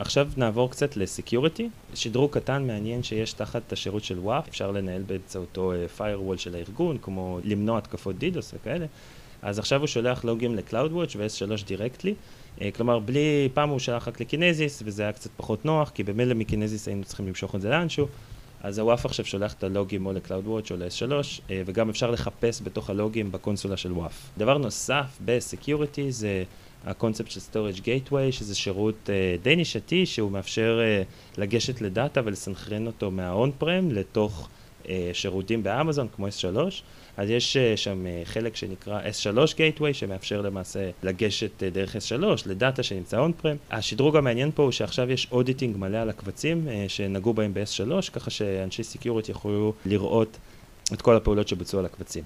עכשיו 0.00 0.28
נעבור 0.36 0.70
קצת 0.70 0.96
לסקיוריטי. 0.96 1.68
שדרוג 1.94 2.30
קטן 2.30 2.66
מעניין 2.66 3.02
שיש 3.02 3.32
תחת 3.32 3.72
השירות 3.72 4.04
של 4.04 4.18
WAF, 4.26 4.48
אפשר 4.48 4.70
לנהל 4.70 5.02
באמצעותו 5.02 5.72
uh, 5.72 6.00
firewall 6.00 6.38
של 6.38 6.54
הארגון, 6.54 6.98
כמו 7.02 7.38
למנוע 7.44 7.78
התקפות 7.78 8.18
דידוס 8.18 8.54
וכאלה. 8.54 8.86
אז 9.42 9.58
עכשיו 9.58 9.80
הוא 9.80 9.86
שולח 9.86 10.24
לוגים 10.24 10.56
ל-CloudWatch 10.56 11.16
ו-S3 11.16 11.66
דירקטלי. 11.66 12.14
אה, 12.60 12.70
כלומר, 12.70 12.98
בלי, 12.98 13.48
פעם 13.54 13.68
הוא 13.68 13.78
שלח 13.78 14.08
רק 14.08 14.20
לקינזיס, 14.20 14.82
וזה 14.86 15.02
היה 15.02 15.12
קצת 15.12 15.30
פחות 15.36 15.64
נוח, 15.64 15.90
כי 15.90 16.02
במילא 16.02 16.34
מקינזיס 16.34 16.88
היינו 16.88 17.04
צריכים 17.04 17.26
למשוך 17.26 17.54
את 17.54 17.60
זה 17.60 17.70
לאנשהו. 17.70 18.06
אז 18.62 18.78
הוואף 18.78 19.06
עכשיו 19.06 19.24
שולח 19.24 19.52
את 19.52 19.64
הלוגים 19.64 20.06
או 20.06 20.12
ל-CloudWatch 20.12 20.70
או 20.70 20.76
ל-S3, 20.76 21.12
אה, 21.50 21.62
וגם 21.66 21.90
אפשר 21.90 22.10
לחפש 22.10 22.62
בתוך 22.64 22.90
הלוגים 22.90 23.32
בקונסולה 23.32 23.76
של 23.76 23.92
WAF. 23.92 24.30
דבר 24.38 24.58
נוסף 24.58 25.18
ב-Security 25.24 26.00
זה 26.08 26.44
הקונספט 26.86 27.30
של 27.30 27.40
Storage 27.40 27.78
Gateway, 27.78 28.32
שזה 28.32 28.54
שירות 28.54 28.94
uh, 29.06 29.42
די 29.42 29.56
נישתי, 29.56 30.06
שהוא 30.06 30.30
מאפשר 30.30 30.80
לגשת 31.38 31.80
ל-data 31.80 32.20
ולסנכרן 32.24 32.86
אותו 32.86 33.10
מה-on-prem 33.10 33.92
לתוך 33.92 34.48
uh, 34.48 34.59
שירותים 35.12 35.62
באמזון, 35.62 36.08
כמו 36.16 36.26
S3. 36.26 36.56
אז 37.16 37.30
יש 37.30 37.56
uh, 37.56 37.76
שם 37.76 38.06
uh, 38.06 38.28
חלק 38.28 38.56
שנקרא 38.56 39.00
S3 39.00 39.36
Gateway, 39.52 39.92
שמאפשר 39.92 40.40
למעשה 40.40 40.90
לגשת 41.02 41.62
דרך 41.62 41.96
S3 41.96 42.24
ל-data 42.46 42.82
שנמצא 42.82 43.18
on-prem. 43.18 43.56
השדרוג 43.70 44.16
המעניין 44.16 44.50
פה 44.54 44.62
הוא 44.62 44.72
שעכשיו 44.72 45.10
יש 45.10 45.28
auditing 45.32 45.76
מלא 45.76 45.98
על 45.98 46.10
הקבצים 46.10 46.68
שנגעו 46.88 47.34
בהם 47.34 47.54
ב-S3, 47.54 48.10
ככה 48.12 48.30
שאנשי 48.30 48.84
security 48.84 49.32
יוכלו 49.32 49.72
לראות 49.86 50.38
את 50.92 51.02
כל 51.02 51.16
הפעולות 51.16 51.48
שבוצעו 51.48 51.78
על 51.78 51.84
הקבצים. 51.84 52.24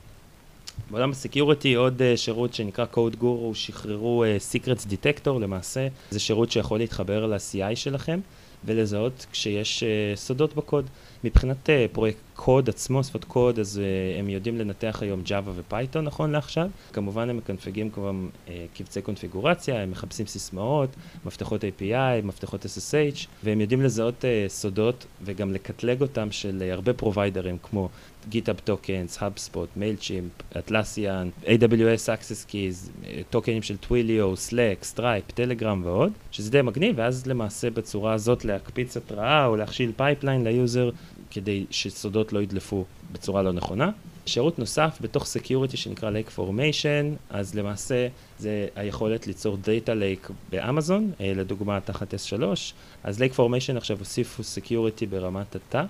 בעולם 0.90 1.10
ה 1.10 1.17
security 1.17 1.74
עוד 1.74 2.00
אה, 2.00 2.16
שירות 2.16 2.54
שנקרא 2.54 2.84
Code 2.94 3.16
Guru, 3.20 3.54
שחררו 3.54 4.24
אה, 4.24 4.54
Secrets 4.54 4.86
Detector 4.86 5.38
למעשה, 5.40 5.88
זה 6.10 6.20
שירות 6.20 6.50
שיכול 6.50 6.78
להתחבר 6.78 7.26
ל-CI 7.26 7.76
שלכם 7.76 8.20
ולזהות 8.64 9.26
כשיש 9.32 9.82
אה, 9.82 10.18
סודות 10.18 10.54
בקוד. 10.54 10.86
מבחינת 11.24 11.66
אה, 11.66 11.70
פרויקט 11.92 12.18
קוד 12.34 12.68
עצמו, 12.68 13.04
שפות 13.04 13.24
קוד, 13.24 13.58
אז 13.58 13.80
אה, 13.80 14.20
הם 14.20 14.28
יודעים 14.28 14.58
לנתח 14.58 14.98
היום 15.02 15.22
Java 15.26 15.48
ו-Python 15.48 15.98
נכון 15.98 16.30
לעכשיו. 16.30 16.68
כמובן 16.92 17.30
הם 17.30 17.36
מקנפגים 17.36 17.90
כבר 17.90 18.10
אה, 18.46 18.50
קבצי 18.74 19.02
קונפיגורציה, 19.02 19.82
הם 19.82 19.90
מחפשים 19.90 20.26
סיסמאות, 20.26 20.90
מפתחות 21.26 21.64
API, 21.64 22.24
מפתחות 22.24 22.64
SSH, 22.64 23.26
והם 23.44 23.60
יודעים 23.60 23.82
לזהות 23.82 24.24
אה, 24.24 24.50
סודות 24.50 25.06
וגם 25.22 25.52
לקטלג 25.52 26.00
אותם 26.00 26.30
של 26.30 26.62
אה, 26.68 26.72
הרבה 26.72 26.92
פרוביידרים 26.92 27.58
כמו 27.62 27.88
GitHub 28.32 28.68
Tokens, 28.68 29.18
HubSpot, 29.18 29.78
MailChimp, 29.78 30.56
Atlassian, 30.56 31.46
AWS 31.46 32.06
Access 32.06 32.50
Keys, 32.50 33.06
טוקנים 33.30 33.62
של 33.62 33.76
Twilio, 33.76 34.34
Slack, 34.34 34.96
Stripe, 34.96 35.32
Telegram 35.36 35.78
ועוד, 35.82 36.12
שזה 36.30 36.50
די 36.50 36.62
מגניב, 36.62 36.94
ואז 36.98 37.26
למעשה 37.26 37.70
בצורה 37.70 38.12
הזאת 38.12 38.44
להקפיץ 38.44 38.96
התראה 38.96 39.46
או 39.46 39.56
להכשיל 39.56 39.92
pipeline 39.96 40.44
ל 40.44 40.53
user 40.53 40.90
כדי 41.34 41.64
שסודות 41.70 42.32
לא 42.32 42.42
ידלפו 42.42 42.84
בצורה 43.12 43.42
לא 43.42 43.52
נכונה. 43.52 43.90
שירות 44.26 44.58
נוסף 44.58 44.98
בתוך 45.00 45.24
security 45.26 45.76
שנקרא 45.76 46.10
Lake 46.10 46.38
Formation, 46.38 47.16
אז 47.30 47.54
למעשה 47.54 48.08
זה 48.38 48.66
היכולת 48.76 49.26
ליצור 49.26 49.58
Data 49.64 49.88
Lake 49.88 50.32
באמזון, 50.50 51.12
אה, 51.20 51.32
לדוגמה 51.36 51.80
תחת 51.80 52.14
S3, 52.14 52.42
אז 53.04 53.22
Lake 53.22 53.36
Formation 53.36 53.76
עכשיו 53.76 53.98
הוסיפו 53.98 54.42
security 54.42 55.06
ברמת 55.06 55.56
התא, 55.56 55.84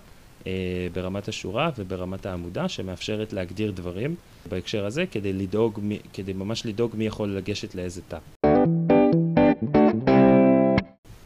אה, 0.47 0.53
ברמת 0.93 1.29
השורה 1.29 1.71
וברמת 1.79 2.27
העמודה, 2.27 2.69
שמאפשרת 2.69 3.33
להגדיר 3.33 3.71
דברים 3.71 4.15
בהקשר 4.49 4.87
הזה, 4.87 5.05
כדי 5.11 5.33
לדאוג, 5.33 5.81
כדי 6.13 6.33
ממש 6.33 6.67
לדאוג 6.67 6.91
מי 6.95 7.07
יכול 7.07 7.29
לגשת 7.29 7.75
לאיזה 7.75 8.01
תא. 8.09 8.44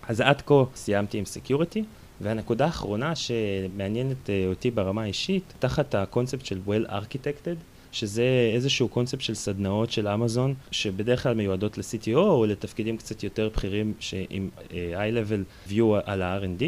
אז 0.08 0.20
עד 0.20 0.42
כה 0.46 0.64
סיימתי 0.74 1.18
עם 1.18 1.24
security. 1.24 1.84
והנקודה 2.20 2.64
האחרונה 2.64 3.12
שמעניינת 3.16 4.30
אה, 4.30 4.46
אותי 4.48 4.70
ברמה 4.70 5.02
האישית, 5.02 5.52
תחת 5.58 5.94
הקונספט 5.94 6.46
של 6.46 6.60
Well 6.66 6.90
Architected, 6.90 7.56
שזה 7.92 8.50
איזשהו 8.54 8.88
קונספט 8.88 9.20
של 9.20 9.34
סדנאות 9.34 9.90
של 9.90 10.08
אמזון, 10.08 10.54
שבדרך 10.70 11.22
כלל 11.22 11.34
מיועדות 11.34 11.78
ל-CTO 11.78 12.16
או 12.16 12.46
לתפקידים 12.46 12.96
קצת 12.96 13.22
יותר 13.22 13.48
בכירים 13.48 13.92
עם 14.30 14.48
uh, 14.56 14.70
high-level 14.72 15.70
view 15.70 15.84
על 16.04 16.22
ה-R&D, 16.22 16.64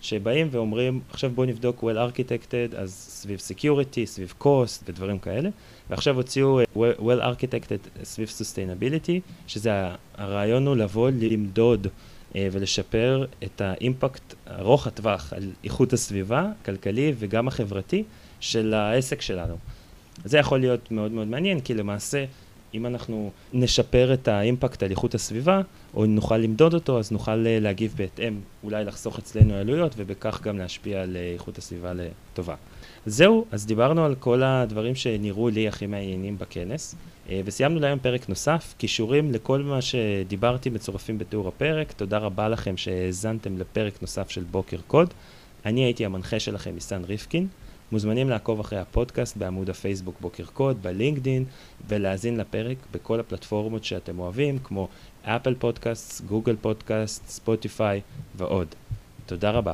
שבאים 0.00 0.48
ואומרים, 0.50 1.00
עכשיו 1.10 1.30
בואו 1.30 1.46
נבדוק 1.46 1.84
Well 1.84 2.12
Architected, 2.12 2.76
אז 2.76 2.92
סביב 2.92 3.38
Security, 3.38 4.04
סביב 4.04 4.34
Cost 4.40 4.82
ודברים 4.86 5.18
כאלה, 5.18 5.50
ועכשיו 5.90 6.16
הוציאו 6.16 6.62
uh, 6.62 6.64
Well 6.78 7.22
Architected 7.22 8.04
סביב 8.04 8.28
Sustainability, 8.28 9.20
שזה 9.46 9.70
הרעיון 10.14 10.66
הוא 10.66 10.76
לבוא 10.76 11.10
למדוד 11.20 11.86
אה, 11.86 11.90
ולשפר 12.34 13.26
את 13.44 13.60
האימפקט 13.60 14.34
ארוך 14.50 14.86
הטווח 14.86 15.32
על 15.32 15.50
איכות 15.64 15.92
הסביבה, 15.92 16.50
הכלכלי 16.62 17.12
וגם 17.18 17.48
החברתי 17.48 18.04
של 18.40 18.74
העסק 18.74 19.20
שלנו. 19.20 19.56
זה 20.24 20.38
יכול 20.38 20.60
להיות 20.60 20.90
מאוד 20.90 21.12
מאוד 21.12 21.26
מעניין, 21.26 21.60
כי 21.60 21.74
למעשה, 21.74 22.24
אם 22.74 22.86
אנחנו 22.86 23.30
נשפר 23.52 24.14
את 24.14 24.28
האימפקט 24.28 24.82
על 24.82 24.90
איכות 24.90 25.14
הסביבה, 25.14 25.60
או 25.94 26.06
נוכל 26.06 26.36
למדוד 26.36 26.74
אותו, 26.74 26.98
אז 26.98 27.12
נוכל 27.12 27.46
אה, 27.46 27.58
להגיב 27.60 27.94
בהתאם, 27.96 28.40
אולי 28.64 28.84
לחסוך 28.84 29.18
אצלנו 29.18 29.54
עלויות, 29.54 29.94
ובכך 29.96 30.42
גם 30.42 30.58
להשפיע 30.58 31.02
על 31.02 31.16
אה, 31.16 31.32
איכות 31.32 31.58
הסביבה 31.58 31.92
לטובה. 31.92 32.54
זהו, 33.06 33.44
אז 33.50 33.66
דיברנו 33.66 34.04
על 34.04 34.14
כל 34.14 34.42
הדברים 34.42 34.94
שנראו 34.94 35.48
לי 35.48 35.68
הכי 35.68 35.86
מעניינים 35.86 36.38
בכנס. 36.38 36.94
אה, 37.30 37.40
וסיימנו 37.44 37.80
להיום 37.80 37.98
פרק 37.98 38.28
נוסף, 38.28 38.74
קישורים 38.78 39.32
לכל 39.32 39.62
מה 39.62 39.82
שדיברתי 39.82 40.70
מצורפים 40.70 41.18
בתיאור 41.18 41.48
הפרק. 41.48 41.92
תודה 41.92 42.18
רבה 42.18 42.48
לכם 42.48 42.76
שהאזנתם 42.76 43.58
לפרק 43.58 43.94
נוסף 44.02 44.30
של 44.30 44.44
בוקר 44.50 44.78
קוד. 44.86 45.14
אני 45.66 45.84
הייתי 45.84 46.04
המנחה 46.04 46.40
שלכם, 46.40 46.70
ניסן 46.74 47.04
ריפקין. 47.04 47.46
מוזמנים 47.92 48.30
לעקוב 48.30 48.60
אחרי 48.60 48.78
הפודקאסט 48.78 49.36
בעמוד 49.36 49.70
הפייסבוק 49.70 50.14
בוקר 50.20 50.44
קוד, 50.44 50.82
בלינקדין, 50.82 51.44
ולהאזין 51.88 52.36
לפרק 52.36 52.76
בכל 52.92 53.20
הפלטפורמות 53.20 53.84
שאתם 53.84 54.18
אוהבים, 54.18 54.58
כמו 54.58 54.88
אפל 55.22 55.54
פודקאסט, 55.54 56.24
גוגל 56.24 56.56
פודקאסט, 56.60 57.28
ספוטיפיי 57.28 58.00
ועוד. 58.36 58.68
תודה 59.26 59.50
רבה. 59.50 59.72